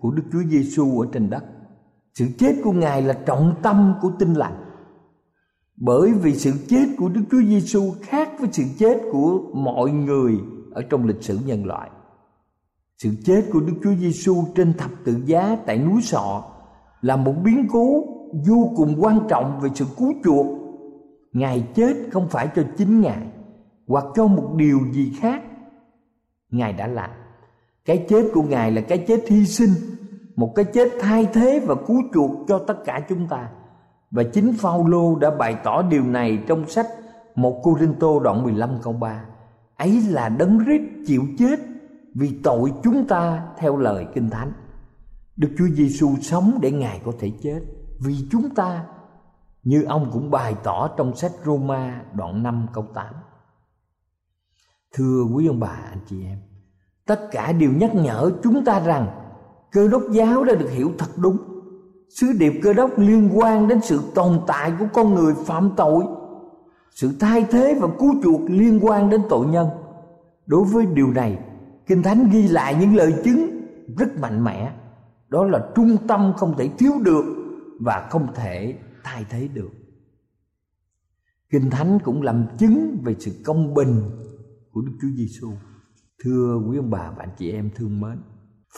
của 0.00 0.10
đức 0.10 0.22
chúa 0.32 0.42
giêsu 0.48 1.00
ở 1.00 1.06
trên 1.12 1.30
đất. 1.30 1.44
Sự 2.14 2.26
chết 2.38 2.54
của 2.64 2.72
ngài 2.72 3.02
là 3.02 3.14
trọng 3.26 3.54
tâm 3.62 3.94
của 4.02 4.10
tinh 4.18 4.34
lành. 4.34 4.64
Bởi 5.76 6.12
vì 6.12 6.34
sự 6.34 6.52
chết 6.68 6.86
của 6.98 7.08
đức 7.08 7.22
chúa 7.30 7.42
giêsu 7.42 7.92
khác 8.02 8.30
với 8.40 8.48
sự 8.52 8.62
chết 8.78 9.00
của 9.12 9.40
mọi 9.54 9.90
người 9.90 10.38
ở 10.72 10.82
trong 10.90 11.06
lịch 11.06 11.22
sử 11.22 11.38
nhân 11.46 11.66
loại. 11.66 11.90
Sự 12.98 13.10
chết 13.24 13.42
của 13.52 13.60
đức 13.60 13.74
chúa 13.84 13.94
giêsu 13.94 14.44
trên 14.54 14.72
thập 14.72 14.90
tự 15.04 15.16
giá 15.26 15.56
tại 15.66 15.78
núi 15.78 16.02
sọ 16.02 16.44
là 17.00 17.16
một 17.16 17.34
biến 17.44 17.66
cố 17.72 18.04
vô 18.46 18.72
cùng 18.76 18.96
quan 19.00 19.20
trọng 19.28 19.60
về 19.60 19.70
sự 19.74 19.84
cứu 19.96 20.12
chuộc. 20.24 20.46
Ngài 21.32 21.66
chết 21.74 21.94
không 22.12 22.28
phải 22.28 22.48
cho 22.56 22.62
chính 22.76 23.00
ngài, 23.00 23.26
hoặc 23.86 24.04
cho 24.14 24.26
một 24.26 24.52
điều 24.56 24.80
gì 24.92 25.12
khác. 25.20 25.42
Ngài 26.50 26.72
đã 26.72 26.86
làm. 26.86 27.10
Cái 27.84 28.06
chết 28.08 28.24
của 28.34 28.42
ngài 28.42 28.72
là 28.72 28.80
cái 28.80 28.98
chết 28.98 29.28
hy 29.28 29.46
sinh, 29.46 29.70
một 30.36 30.52
cái 30.54 30.64
chết 30.64 30.88
thay 31.00 31.26
thế 31.32 31.62
và 31.66 31.74
cứu 31.86 32.02
chuộc 32.14 32.30
cho 32.48 32.58
tất 32.58 32.84
cả 32.84 33.06
chúng 33.08 33.26
ta. 33.28 33.48
Và 34.10 34.22
chính 34.22 34.52
Phaolô 34.52 35.16
đã 35.16 35.30
bày 35.30 35.56
tỏ 35.64 35.82
điều 35.82 36.04
này 36.04 36.38
trong 36.46 36.68
sách 36.68 36.86
một 37.34 37.60
Cô 37.62 37.76
Rinh 37.80 37.94
Tô 38.00 38.20
đoạn 38.20 38.42
15 38.42 38.70
câu 38.82 38.92
3 38.92 39.24
ấy 39.76 40.02
là 40.08 40.28
đấng 40.28 40.58
rít 40.58 40.80
chịu 41.06 41.22
chết 41.38 41.60
vì 42.14 42.40
tội 42.42 42.72
chúng 42.82 43.06
ta 43.08 43.48
theo 43.58 43.76
lời 43.76 44.06
kinh 44.14 44.30
thánh. 44.30 44.52
Đức 45.36 45.48
Chúa 45.58 45.68
Giêsu 45.68 46.16
sống 46.22 46.58
để 46.62 46.70
Ngài 46.70 47.00
có 47.04 47.12
thể 47.18 47.32
chết 47.42 47.60
vì 48.00 48.28
chúng 48.30 48.54
ta 48.54 48.84
như 49.64 49.82
ông 49.82 50.10
cũng 50.12 50.30
bày 50.30 50.54
tỏ 50.62 50.88
trong 50.96 51.16
sách 51.16 51.32
Roma 51.44 52.02
đoạn 52.12 52.42
5 52.42 52.66
câu 52.72 52.86
8. 52.94 53.06
Thưa 54.94 55.24
quý 55.34 55.46
ông 55.46 55.60
bà 55.60 55.80
anh 55.90 56.00
chị 56.08 56.24
em, 56.24 56.38
tất 57.06 57.28
cả 57.30 57.52
đều 57.52 57.70
nhắc 57.72 57.94
nhở 57.94 58.30
chúng 58.42 58.64
ta 58.64 58.80
rằng 58.80 59.06
cơ 59.72 59.88
đốc 59.88 60.02
giáo 60.12 60.44
đã 60.44 60.54
được 60.54 60.70
hiểu 60.70 60.92
thật 60.98 61.10
đúng. 61.16 61.36
Sứ 62.20 62.26
điệp 62.38 62.60
cơ 62.62 62.72
đốc 62.72 62.98
liên 62.98 63.38
quan 63.38 63.68
đến 63.68 63.80
sự 63.80 64.00
tồn 64.14 64.40
tại 64.46 64.72
của 64.78 64.86
con 64.92 65.14
người 65.14 65.34
phạm 65.46 65.70
tội, 65.76 66.04
sự 66.90 67.10
thay 67.20 67.46
thế 67.50 67.78
và 67.80 67.88
cứu 67.98 68.14
chuộc 68.22 68.40
liên 68.50 68.78
quan 68.82 69.10
đến 69.10 69.22
tội 69.28 69.46
nhân. 69.46 69.68
Đối 70.46 70.64
với 70.64 70.86
điều 70.86 71.10
này, 71.10 71.38
Kinh 71.86 72.02
Thánh 72.02 72.28
ghi 72.32 72.48
lại 72.48 72.76
những 72.80 72.96
lời 72.96 73.14
chứng 73.24 73.60
rất 73.98 74.18
mạnh 74.20 74.44
mẽ. 74.44 74.72
Đó 75.28 75.44
là 75.44 75.60
trung 75.74 75.96
tâm 76.08 76.32
không 76.36 76.54
thể 76.58 76.68
thiếu 76.78 76.92
được 77.02 77.24
và 77.80 78.08
không 78.10 78.34
thể 78.34 78.78
thay 79.04 79.24
thế 79.30 79.48
được. 79.54 79.70
Kinh 81.50 81.70
thánh 81.70 81.98
cũng 82.04 82.22
làm 82.22 82.46
chứng 82.58 83.02
về 83.04 83.14
sự 83.18 83.32
công 83.44 83.74
bình 83.74 84.00
của 84.72 84.80
đức 84.80 84.92
chúa 85.00 85.08
giêsu 85.16 85.52
thưa 86.24 86.60
quý 86.68 86.76
ông 86.76 86.90
bà 86.90 87.10
và 87.10 87.16
anh 87.18 87.34
chị 87.38 87.52
em 87.52 87.70
thương 87.74 88.00
mến, 88.00 88.18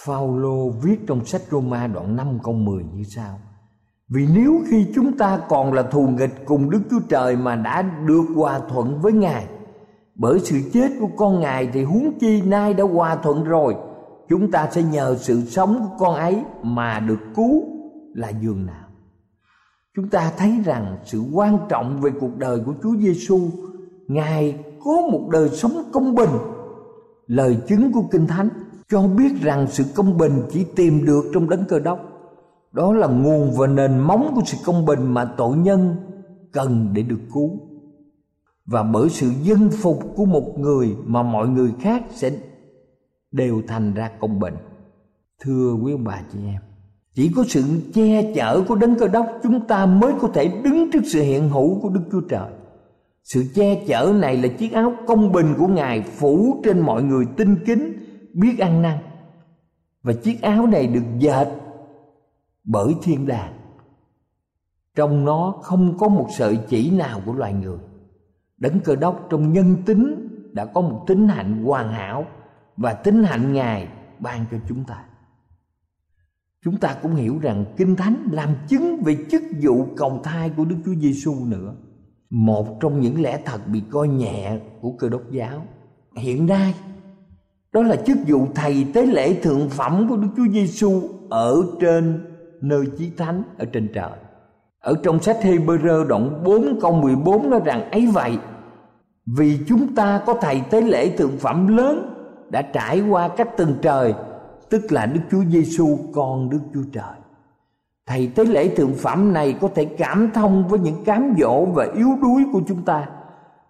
Phaolô 0.05 0.71
viết 0.83 0.97
trong 1.07 1.25
sách 1.25 1.43
Roma 1.51 1.87
đoạn 1.87 2.17
5 2.17 2.39
câu 2.43 2.55
10 2.55 2.85
như 2.85 3.03
sau. 3.17 3.39
Vì 4.09 4.27
nếu 4.35 4.61
khi 4.71 4.87
chúng 4.95 5.19
ta 5.19 5.41
còn 5.49 5.73
là 5.73 5.83
thù 5.83 6.07
nghịch 6.07 6.47
cùng 6.47 6.71
Đức 6.71 6.81
Chúa 6.91 7.01
Trời 7.09 7.37
mà 7.37 7.57
đã 7.57 7.83
được 7.83 8.25
hòa 8.35 8.61
thuận 8.69 9.01
với 9.01 9.13
Ngài, 9.13 9.47
Bởi 10.15 10.41
sự 10.41 10.61
chết 10.73 10.91
của 11.01 11.09
con 11.17 11.41
Ngài 11.41 11.71
thì 11.73 11.85
huống 11.85 12.19
chi 12.21 12.43
nay 12.43 12.75
đã 12.75 12.85
hòa 12.85 13.17
thuận 13.17 13.45
rồi, 13.45 13.75
Chúng 14.29 14.51
ta 14.51 14.69
sẽ 14.71 14.83
nhờ 14.83 15.17
sự 15.19 15.45
sống 15.45 15.81
của 15.81 15.97
con 15.99 16.15
ấy 16.15 16.43
mà 16.63 17.01
được 17.01 17.21
cứu 17.37 17.63
là 18.15 18.29
giường 18.29 18.67
nào 18.67 18.88
chúng 19.99 20.09
ta 20.09 20.33
thấy 20.37 20.61
rằng 20.65 20.97
sự 21.05 21.23
quan 21.33 21.59
trọng 21.69 22.01
về 22.01 22.11
cuộc 22.21 22.39
đời 22.39 22.61
của 22.67 22.75
Chúa 22.83 22.97
Giêsu 22.97 23.41
ngài 24.09 24.65
có 24.85 24.93
một 25.13 25.29
đời 25.33 25.49
sống 25.49 25.83
công 25.93 26.15
bình. 26.15 26.31
Lời 27.27 27.59
chứng 27.69 27.93
của 27.93 28.03
kinh 28.11 28.27
thánh 28.27 28.49
cho 28.89 29.03
biết 29.03 29.33
rằng 29.43 29.67
sự 29.71 29.85
công 29.95 30.19
bình 30.19 30.43
chỉ 30.51 30.67
tìm 30.77 31.05
được 31.05 31.25
trong 31.35 31.49
đấng 31.49 31.65
cơ 31.69 31.79
đốc. 31.79 31.99
Đó 32.73 32.93
là 32.93 33.07
nguồn 33.07 33.53
và 33.59 33.67
nền 33.67 33.99
móng 33.99 34.33
của 34.35 34.43
sự 34.47 34.59
công 34.67 34.87
bình 34.87 35.15
mà 35.15 35.35
tội 35.37 35.57
nhân 35.57 35.97
cần 36.53 36.91
để 36.93 37.03
được 37.03 37.21
cứu. 37.35 37.51
Và 38.67 38.83
bởi 38.83 39.09
sự 39.09 39.31
dân 39.43 39.71
phục 39.71 39.99
của 40.17 40.25
một 40.25 40.59
người 40.59 40.97
mà 41.05 41.23
mọi 41.23 41.49
người 41.49 41.73
khác 41.81 42.03
sẽ 42.11 42.31
đều 43.33 43.63
thành 43.69 43.95
ra 43.95 44.11
công 44.21 44.41
bình. 44.41 44.55
Thưa 45.41 45.75
quý 45.83 45.93
ông 45.93 46.05
bà 46.05 46.23
chị 46.33 46.39
em 46.47 46.68
chỉ 47.19 47.33
có 47.37 47.45
sự 47.49 47.65
che 47.95 48.33
chở 48.35 48.65
của 48.69 48.75
đấng 48.75 48.95
cơ 48.95 49.09
đốc, 49.09 49.27
chúng 49.43 49.67
ta 49.67 49.87
mới 49.87 50.13
có 50.21 50.29
thể 50.35 50.49
đứng 50.65 50.91
trước 50.91 51.01
sự 51.05 51.23
hiện 51.23 51.49
hữu 51.49 51.81
của 51.81 51.89
đức 51.89 52.01
chúa 52.13 52.21
trời. 52.21 52.51
Sự 53.23 53.45
che 53.55 53.85
chở 53.87 54.13
này 54.15 54.37
là 54.37 54.49
chiếc 54.49 54.73
áo 54.73 54.93
công 55.07 55.33
bình 55.33 55.55
của 55.59 55.67
ngài 55.67 56.03
phủ 56.03 56.61
trên 56.65 56.81
mọi 56.81 57.03
người 57.03 57.25
tinh 57.37 57.57
kính, 57.67 57.93
biết 58.35 58.59
ăn 58.59 58.83
năn. 58.83 58.99
Và 60.03 60.13
chiếc 60.13 60.43
áo 60.43 60.67
này 60.67 60.87
được 60.87 61.05
dệt 61.19 61.49
bởi 62.65 62.95
thiên 63.03 63.27
đàng. 63.27 63.53
Trong 64.95 65.25
nó 65.25 65.55
không 65.63 65.99
có 65.99 66.09
một 66.09 66.29
sợi 66.39 66.59
chỉ 66.69 66.91
nào 66.91 67.21
của 67.27 67.33
loài 67.33 67.53
người. 67.53 67.79
Đấng 68.59 68.81
cơ 68.81 68.97
đốc 68.97 69.27
trong 69.31 69.53
nhân 69.53 69.77
tính 69.87 70.29
đã 70.53 70.65
có 70.65 70.81
một 70.81 71.05
tính 71.07 71.29
hạnh 71.29 71.65
hoàn 71.65 71.93
hảo 71.93 72.27
và 72.77 72.93
tính 72.93 73.25
hạnh 73.25 73.53
ngài 73.53 73.89
ban 74.19 74.45
cho 74.51 74.57
chúng 74.69 74.85
ta 74.85 75.08
chúng 76.65 76.77
ta 76.77 76.97
cũng 77.03 77.15
hiểu 77.15 77.39
rằng 77.43 77.65
kinh 77.77 77.97
thánh 77.97 78.29
làm 78.33 78.49
chứng 78.69 79.03
về 79.03 79.17
chức 79.31 79.43
vụ 79.63 79.87
cầu 79.97 80.21
thai 80.25 80.51
của 80.57 80.65
đức 80.65 80.77
chúa 80.85 80.95
giêsu 80.95 81.35
nữa. 81.45 81.75
Một 82.31 82.81
trong 82.81 83.01
những 83.01 83.23
lẽ 83.23 83.41
thật 83.45 83.59
bị 83.67 83.83
coi 83.91 84.09
nhẹ 84.09 84.59
của 84.81 84.93
cơ 84.99 85.09
đốc 85.09 85.31
giáo. 85.31 85.67
Hiện 86.17 86.47
nay, 86.47 86.75
đó 87.73 87.83
là 87.83 87.97
chức 87.97 88.19
vụ 88.27 88.47
thầy 88.55 88.87
tế 88.95 89.07
lễ 89.07 89.35
thượng 89.35 89.69
phẩm 89.69 90.07
của 90.09 90.17
đức 90.17 90.29
chúa 90.37 90.49
giêsu 90.53 91.03
ở 91.31 91.63
trên 91.81 92.25
nơi 92.61 92.85
chí 92.99 93.11
thánh 93.17 93.43
ở 93.59 93.65
trên 93.65 93.89
trời. 93.95 94.11
Ở 94.81 94.95
trong 95.03 95.23
sách 95.23 95.39
Hebrew 95.43 96.07
đoạn 96.07 96.45
4 96.45 96.81
câu 96.81 96.93
14 96.93 97.51
nói 97.51 97.61
rằng 97.65 97.91
ấy 97.91 98.07
vậy, 98.07 98.39
vì 99.27 99.59
chúng 99.69 99.95
ta 99.95 100.23
có 100.27 100.35
thầy 100.41 100.63
tế 100.71 100.81
lễ 100.81 101.17
thượng 101.17 101.37
phẩm 101.39 101.77
lớn 101.77 102.15
đã 102.51 102.63
trải 102.63 103.01
qua 103.01 103.29
các 103.29 103.57
tầng 103.57 103.75
trời 103.83 104.15
tức 104.71 104.93
là 104.93 105.07
Đức 105.07 105.21
Chúa 105.31 105.45
Giêsu 105.45 105.99
con 106.15 106.51
Đức 106.51 106.61
Chúa 106.75 106.85
Trời. 106.93 107.17
Thầy 108.07 108.27
tế 108.27 108.45
lễ 108.45 108.69
thượng 108.69 108.95
phẩm 108.95 109.33
này 109.33 109.55
có 109.61 109.69
thể 109.75 109.85
cảm 109.85 110.31
thông 110.35 110.69
với 110.69 110.79
những 110.79 111.05
cám 111.05 111.35
dỗ 111.39 111.65
và 111.65 111.89
yếu 111.97 112.09
đuối 112.23 112.45
của 112.53 112.61
chúng 112.69 112.83
ta. 112.83 113.09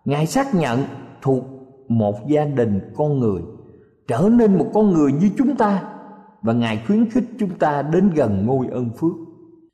Ngài 0.04 0.26
xác 0.26 0.54
nhận 0.54 0.80
thuộc 1.22 1.44
một 1.88 2.28
gia 2.28 2.44
đình 2.44 2.92
con 2.96 3.18
người, 3.18 3.42
trở 4.08 4.28
nên 4.32 4.58
một 4.58 4.70
con 4.74 4.92
người 4.92 5.12
như 5.12 5.30
chúng 5.38 5.56
ta, 5.56 5.82
và 6.42 6.52
ngài 6.52 6.82
khuyến 6.87 7.11
khích 7.11 7.24
chúng 7.38 7.58
ta 7.58 7.82
đến 7.82 8.11
gần 8.14 8.46
ngôi 8.46 8.66
ơn 8.66 8.90
phước 8.90 9.12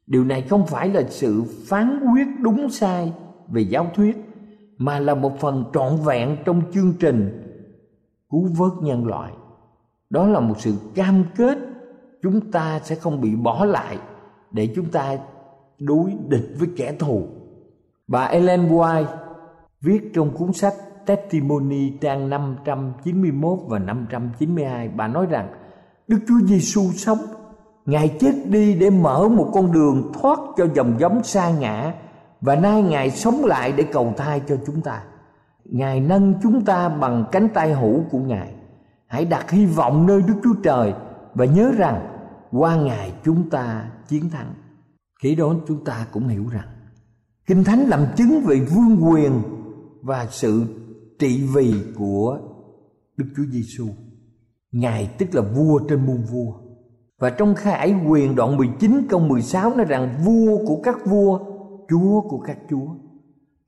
điều 0.06 0.24
này 0.24 0.42
không 0.42 0.66
phải 0.66 0.88
là 0.88 1.02
sự 1.08 1.44
phán 1.66 2.00
quyết 2.12 2.26
đúng 2.40 2.70
sai 2.70 3.12
về 3.48 3.62
giáo 3.62 3.86
thuyết, 3.94 4.16
mà 4.78 4.98
là 4.98 5.14
một 5.14 5.40
phần 5.40 5.64
trọn 5.74 5.92
vẹn 6.04 6.36
trong 6.44 6.62
chương 6.72 6.92
trình 7.00 7.40
cứu 8.30 8.48
vớt 8.58 8.72
nhân 8.82 9.06
loại 9.06 9.32
đó 10.10 10.26
là 10.26 10.40
một 10.40 10.54
sự 10.58 10.74
cam 10.94 11.24
kết 11.36 11.58
chúng 12.22 12.50
ta 12.50 12.80
sẽ 12.84 12.94
không 12.94 13.20
bị 13.20 13.36
bỏ 13.36 13.64
lại 13.64 13.98
để 14.50 14.72
chúng 14.76 14.86
ta 14.86 15.18
đối 15.78 16.12
địch 16.28 16.54
với 16.58 16.68
kẻ 16.76 16.92
thù 16.98 17.22
bà 18.06 18.24
Ellen 18.24 18.68
White 18.68 19.16
viết 19.80 20.10
trong 20.14 20.30
cuốn 20.30 20.52
sách 20.52 20.74
Testimony 21.06 21.90
trang 22.00 22.30
591 22.30 23.58
và 23.68 23.78
592 23.78 24.88
bà 24.88 25.08
nói 25.08 25.26
rằng, 25.26 25.48
Đức 26.08 26.18
Chúa 26.28 26.46
Giêsu 26.46 26.82
sống, 26.92 27.18
Ngài 27.86 28.16
chết 28.20 28.32
đi 28.44 28.74
để 28.74 28.90
mở 28.90 29.28
một 29.28 29.50
con 29.54 29.72
đường 29.72 30.12
thoát 30.14 30.38
cho 30.56 30.66
dòng 30.74 30.96
giống 30.98 31.22
sa 31.22 31.50
ngã 31.50 31.92
và 32.40 32.56
nay 32.56 32.82
Ngài 32.82 33.10
sống 33.10 33.44
lại 33.44 33.72
để 33.76 33.84
cầu 33.92 34.12
thai 34.16 34.42
cho 34.48 34.56
chúng 34.66 34.80
ta. 34.80 35.02
Ngài 35.64 36.00
nâng 36.00 36.34
chúng 36.42 36.64
ta 36.64 36.88
bằng 36.88 37.24
cánh 37.32 37.48
tay 37.48 37.72
hữu 37.72 38.00
của 38.10 38.18
Ngài. 38.18 38.54
Hãy 39.14 39.24
đặt 39.24 39.50
hy 39.50 39.66
vọng 39.66 40.06
nơi 40.06 40.22
Đức 40.22 40.34
Chúa 40.44 40.54
Trời 40.62 40.94
và 41.34 41.44
nhớ 41.44 41.72
rằng 41.78 42.06
qua 42.52 42.76
Ngài 42.76 43.12
chúng 43.24 43.50
ta 43.50 43.90
chiến 44.08 44.30
thắng. 44.30 44.54
Khi 45.22 45.34
đó 45.34 45.54
chúng 45.68 45.84
ta 45.84 46.06
cũng 46.12 46.28
hiểu 46.28 46.48
rằng 46.48 46.68
Kinh 47.46 47.64
Thánh 47.64 47.80
làm 47.88 48.06
chứng 48.16 48.40
về 48.40 48.60
vương 48.60 49.10
quyền 49.10 49.42
và 50.02 50.26
sự 50.30 50.64
trị 51.18 51.48
vì 51.54 51.74
của 51.98 52.38
Đức 53.16 53.26
Chúa 53.36 53.42
Giêsu. 53.52 53.86
Ngài 54.72 55.10
tức 55.18 55.34
là 55.34 55.42
vua 55.42 55.78
trên 55.88 56.06
muôn 56.06 56.22
vua. 56.32 56.52
Và 57.18 57.30
trong 57.30 57.54
Khải 57.54 57.94
quyền 58.08 58.34
đoạn 58.34 58.56
19 58.56 59.06
câu 59.08 59.20
16 59.20 59.76
nói 59.76 59.86
rằng 59.86 60.14
vua 60.24 60.66
của 60.66 60.80
các 60.82 61.06
vua, 61.06 61.38
chúa 61.88 62.20
của 62.20 62.38
các 62.38 62.58
chúa. 62.70 62.88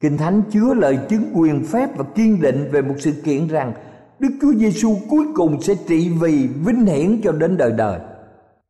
Kinh 0.01 0.17
Thánh 0.19 0.43
chứa 0.51 0.75
lời 0.75 0.99
chứng 1.09 1.31
quyền 1.35 1.65
phép 1.65 1.97
và 1.97 2.05
kiên 2.05 2.41
định 2.41 2.69
về 2.73 2.83
một 2.83 2.95
sự 2.99 3.13
kiện 3.13 3.49
rằng 3.49 3.73
Đức 4.19 4.29
Chúa 4.41 4.53
Giêsu 4.53 4.97
cuối 5.11 5.27
cùng 5.35 5.63
sẽ 5.63 5.75
trị 5.89 6.09
vì 6.21 6.47
vinh 6.47 6.87
hiển 6.87 7.21
cho 7.25 7.33
đến 7.33 7.57
đời 7.57 7.73
đời. 7.73 8.01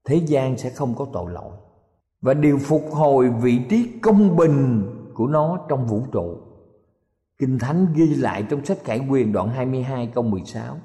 Thế 0.05 0.17
gian 0.17 0.59
sẽ 0.59 0.71
không 0.71 0.95
có 0.95 1.07
tội 1.13 1.33
lỗi 1.33 1.53
và 2.21 2.35
điều 2.35 2.59
phục 2.59 2.85
hồi 2.93 3.31
vị 3.43 3.59
trí 3.69 3.89
công 4.03 4.37
bình 4.37 4.83
của 5.15 5.27
nó 5.27 5.59
trong 5.69 5.87
vũ 5.87 6.03
trụ. 6.13 6.37
Kinh 7.39 7.59
Thánh 7.59 7.87
ghi 7.95 8.07
lại 8.07 8.45
trong 8.51 8.65
sách 8.65 8.79
Khải 8.85 9.01
Quyền 9.11 9.33
đoạn 9.33 9.49
22 9.49 10.11
câu 10.15 10.25
16 10.25 10.77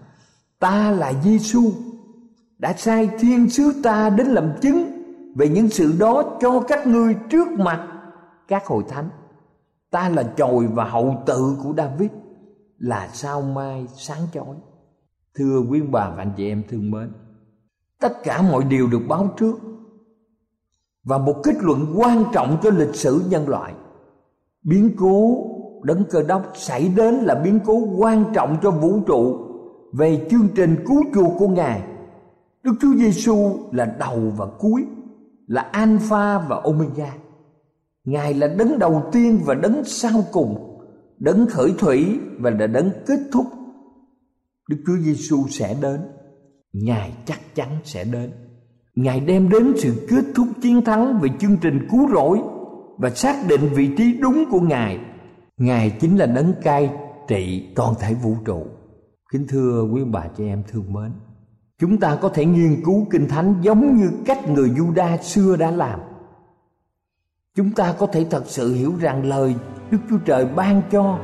Ta 0.59 0.91
là 0.91 1.13
Giêsu 1.23 1.61
đã 2.57 2.73
sai 2.73 3.09
thiên 3.19 3.49
sứ 3.49 3.73
ta 3.83 4.09
đến 4.09 4.27
làm 4.27 4.51
chứng 4.61 5.03
về 5.35 5.49
những 5.49 5.69
sự 5.69 5.93
đó 5.99 6.37
cho 6.41 6.59
các 6.59 6.87
ngươi 6.87 7.15
trước 7.29 7.47
mặt 7.47 7.87
các 8.47 8.65
hội 8.65 8.83
thánh. 8.89 9.09
Ta 9.91 10.09
là 10.09 10.23
chồi 10.37 10.67
và 10.67 10.83
hậu 10.83 11.23
tự 11.25 11.57
của 11.63 11.73
David 11.77 12.11
là 12.81 13.09
sao 13.13 13.41
mai 13.41 13.85
sáng 13.95 14.21
chói. 14.33 14.55
Thưa 15.35 15.59
quý 15.69 15.81
bà 15.81 16.09
và 16.09 16.15
anh 16.17 16.33
chị 16.37 16.47
em 16.47 16.63
thương 16.69 16.91
mến, 16.91 17.11
tất 17.99 18.23
cả 18.23 18.41
mọi 18.41 18.63
điều 18.63 18.87
được 18.87 19.01
báo 19.07 19.33
trước 19.37 19.59
và 21.03 21.17
một 21.17 21.35
kết 21.43 21.55
luận 21.59 21.93
quan 21.95 22.23
trọng 22.33 22.57
cho 22.63 22.69
lịch 22.69 22.95
sử 22.95 23.23
nhân 23.29 23.49
loại. 23.49 23.73
Biến 24.63 24.91
cố 24.97 25.47
đấng 25.83 26.03
cơ 26.09 26.23
đốc 26.23 26.51
xảy 26.55 26.87
đến 26.87 27.15
là 27.15 27.35
biến 27.35 27.59
cố 27.65 27.79
quan 27.97 28.25
trọng 28.33 28.57
cho 28.61 28.71
vũ 28.71 28.99
trụ 29.07 29.37
về 29.93 30.27
chương 30.31 30.47
trình 30.55 30.75
cứu 30.87 31.03
chuộc 31.13 31.33
của 31.39 31.47
Ngài. 31.47 31.83
Đức 32.63 32.73
Chúa 32.81 32.93
Giêsu 32.97 33.59
là 33.71 33.85
đầu 33.99 34.19
và 34.37 34.45
cuối, 34.59 34.85
là 35.47 35.61
Alpha 35.61 36.39
và 36.39 36.61
Omega. 36.63 37.13
Ngài 38.05 38.33
là 38.33 38.47
đấng 38.47 38.79
đầu 38.79 39.03
tiên 39.11 39.39
và 39.45 39.53
đấng 39.53 39.83
sau 39.85 40.23
cùng, 40.31 40.70
đấng 41.21 41.47
khởi 41.47 41.73
thủy 41.77 42.19
và 42.39 42.49
là 42.49 42.67
đấng 42.67 42.91
kết 43.07 43.19
thúc. 43.31 43.45
Đức 44.69 44.77
Chúa 44.85 44.97
Giêsu 44.97 45.47
sẽ 45.49 45.75
đến, 45.81 46.01
Ngài 46.73 47.13
chắc 47.25 47.55
chắn 47.55 47.77
sẽ 47.83 48.03
đến. 48.03 48.31
Ngài 48.95 49.19
đem 49.19 49.49
đến 49.49 49.73
sự 49.77 50.07
kết 50.09 50.23
thúc 50.35 50.47
chiến 50.61 50.81
thắng 50.81 51.19
về 51.19 51.29
chương 51.39 51.57
trình 51.57 51.87
cứu 51.91 52.09
rỗi 52.13 52.39
và 52.97 53.09
xác 53.09 53.47
định 53.47 53.69
vị 53.73 53.89
trí 53.97 54.17
đúng 54.21 54.43
của 54.51 54.59
Ngài. 54.59 54.99
Ngài 55.57 55.89
chính 55.89 56.17
là 56.17 56.25
đấng 56.25 56.53
cai 56.63 56.91
trị 57.27 57.73
toàn 57.75 57.93
thể 57.99 58.13
vũ 58.13 58.35
trụ. 58.45 58.65
Kính 59.31 59.45
thưa 59.47 59.83
quý 59.93 60.03
bà 60.03 60.27
chị 60.37 60.47
em 60.47 60.63
thương 60.67 60.93
mến, 60.93 61.11
chúng 61.79 61.97
ta 61.97 62.17
có 62.21 62.29
thể 62.29 62.45
nghiên 62.45 62.81
cứu 62.85 63.07
kinh 63.11 63.27
thánh 63.27 63.55
giống 63.61 63.95
như 63.95 64.11
cách 64.25 64.49
người 64.49 64.69
Juda 64.69 65.17
xưa 65.17 65.55
đã 65.55 65.71
làm. 65.71 65.99
Chúng 67.55 67.71
ta 67.71 67.95
có 67.99 68.07
thể 68.07 68.25
thật 68.29 68.43
sự 68.47 68.73
hiểu 68.73 68.93
rằng 68.99 69.25
lời 69.25 69.55
Đức 69.91 69.97
Chúa 70.09 70.17
Trời 70.25 70.45
ban 70.55 70.81
cho, 70.91 71.17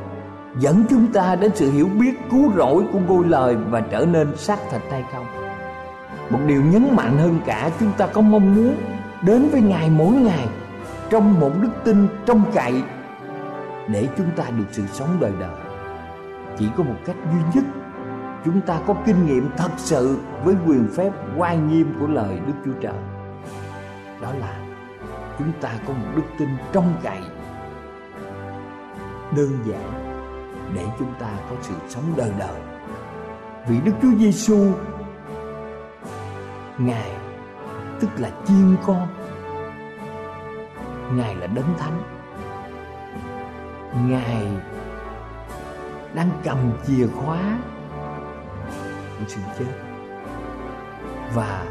dẫn 0.58 0.84
chúng 0.90 1.12
ta 1.12 1.34
đến 1.34 1.50
sự 1.54 1.70
hiểu 1.72 1.88
biết, 2.00 2.14
cứu 2.30 2.52
rỗi 2.56 2.84
của 2.92 2.98
ngôi 2.98 3.26
lời 3.26 3.56
và 3.56 3.80
trở 3.80 4.06
nên 4.06 4.36
xác 4.36 4.58
thịt 4.70 4.82
hay 4.90 5.04
không. 5.12 5.26
Một 6.30 6.38
điều 6.46 6.62
nhấn 6.62 6.96
mạnh 6.96 7.18
hơn 7.18 7.40
cả, 7.46 7.70
chúng 7.80 7.92
ta 7.98 8.06
có 8.06 8.20
mong 8.20 8.54
muốn 8.54 8.76
đến 9.22 9.48
với 9.52 9.60
Ngài 9.60 9.90
mỗi 9.90 10.12
ngày, 10.12 10.48
trong 11.10 11.40
một 11.40 11.50
đức 11.60 11.68
tin 11.84 12.08
trong 12.26 12.44
cậy 12.54 12.82
để 13.88 14.08
chúng 14.16 14.30
ta 14.36 14.44
được 14.58 14.66
sự 14.72 14.82
sống 14.86 15.08
đời 15.20 15.32
đời. 15.40 15.56
Chỉ 16.58 16.68
có 16.76 16.84
một 16.84 16.96
cách 17.06 17.16
duy 17.32 17.40
nhất, 17.54 17.64
chúng 18.44 18.60
ta 18.60 18.80
có 18.86 18.94
kinh 19.06 19.26
nghiệm 19.26 19.50
thật 19.56 19.70
sự 19.76 20.18
với 20.44 20.54
quyền 20.66 20.88
phép, 20.96 21.10
oai 21.36 21.56
nghiêm 21.56 21.94
của 22.00 22.06
lời 22.06 22.40
Đức 22.46 22.54
Chúa 22.64 22.80
Trời. 22.80 23.00
Đó 24.22 24.28
là 24.40 24.56
chúng 25.38 25.52
ta 25.60 25.68
có 25.86 25.92
một 25.92 26.06
đức 26.16 26.22
tin 26.38 26.48
trong 26.72 26.94
cậy 27.02 27.18
đơn 29.36 29.58
giản 29.64 30.04
để 30.74 30.84
chúng 30.98 31.14
ta 31.20 31.30
có 31.50 31.56
sự 31.62 31.74
sống 31.88 32.04
đời 32.16 32.32
đời. 32.38 32.60
Vì 33.68 33.80
Đức 33.80 33.92
Chúa 34.02 34.14
Giêsu, 34.18 34.72
Ngài, 36.78 37.10
tức 38.00 38.08
là 38.18 38.30
chiên 38.46 38.76
con, 38.86 39.08
Ngài 41.16 41.34
là 41.34 41.46
đấng 41.46 41.74
thánh. 41.78 42.02
Ngài 44.08 44.46
đang 46.14 46.30
cầm 46.44 46.58
chìa 46.86 47.06
khóa 47.06 47.58
của 49.18 49.24
sự 49.26 49.40
chết. 49.58 49.72
Và 51.34 51.64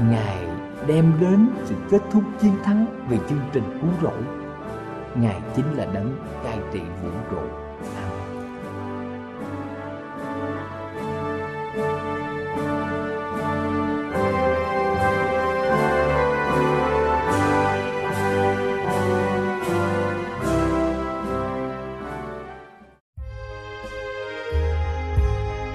ngài 0.00 0.46
đem 0.86 1.12
đến 1.20 1.48
sự 1.64 1.74
kết 1.90 2.02
thúc 2.12 2.22
chiến 2.40 2.52
thắng 2.64 3.06
về 3.08 3.18
chương 3.28 3.40
trình 3.52 3.78
cứu 3.80 3.90
rỗi 4.02 4.41
ngài 5.20 5.40
chính 5.56 5.76
là 5.76 5.84
đấng 5.84 6.16
cai 6.44 6.58
trị 6.72 6.80
vũ 7.02 7.10
trụ 7.30 7.38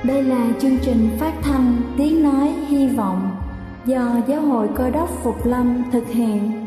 Đây 0.03 0.23
là 0.23 0.47
chương 0.59 0.77
trình 0.81 1.09
phát 1.19 1.33
thanh 1.41 1.81
Tiếng 1.97 2.23
Nói 2.23 2.47
Hy 2.67 2.87
Vọng 2.87 3.29
do 3.85 4.21
Giáo 4.27 4.41
hội 4.41 4.67
Cơ 4.75 4.89
đốc 4.89 5.09
Phục 5.23 5.45
Lâm 5.45 5.83
thực 5.91 6.07
hiện. 6.07 6.66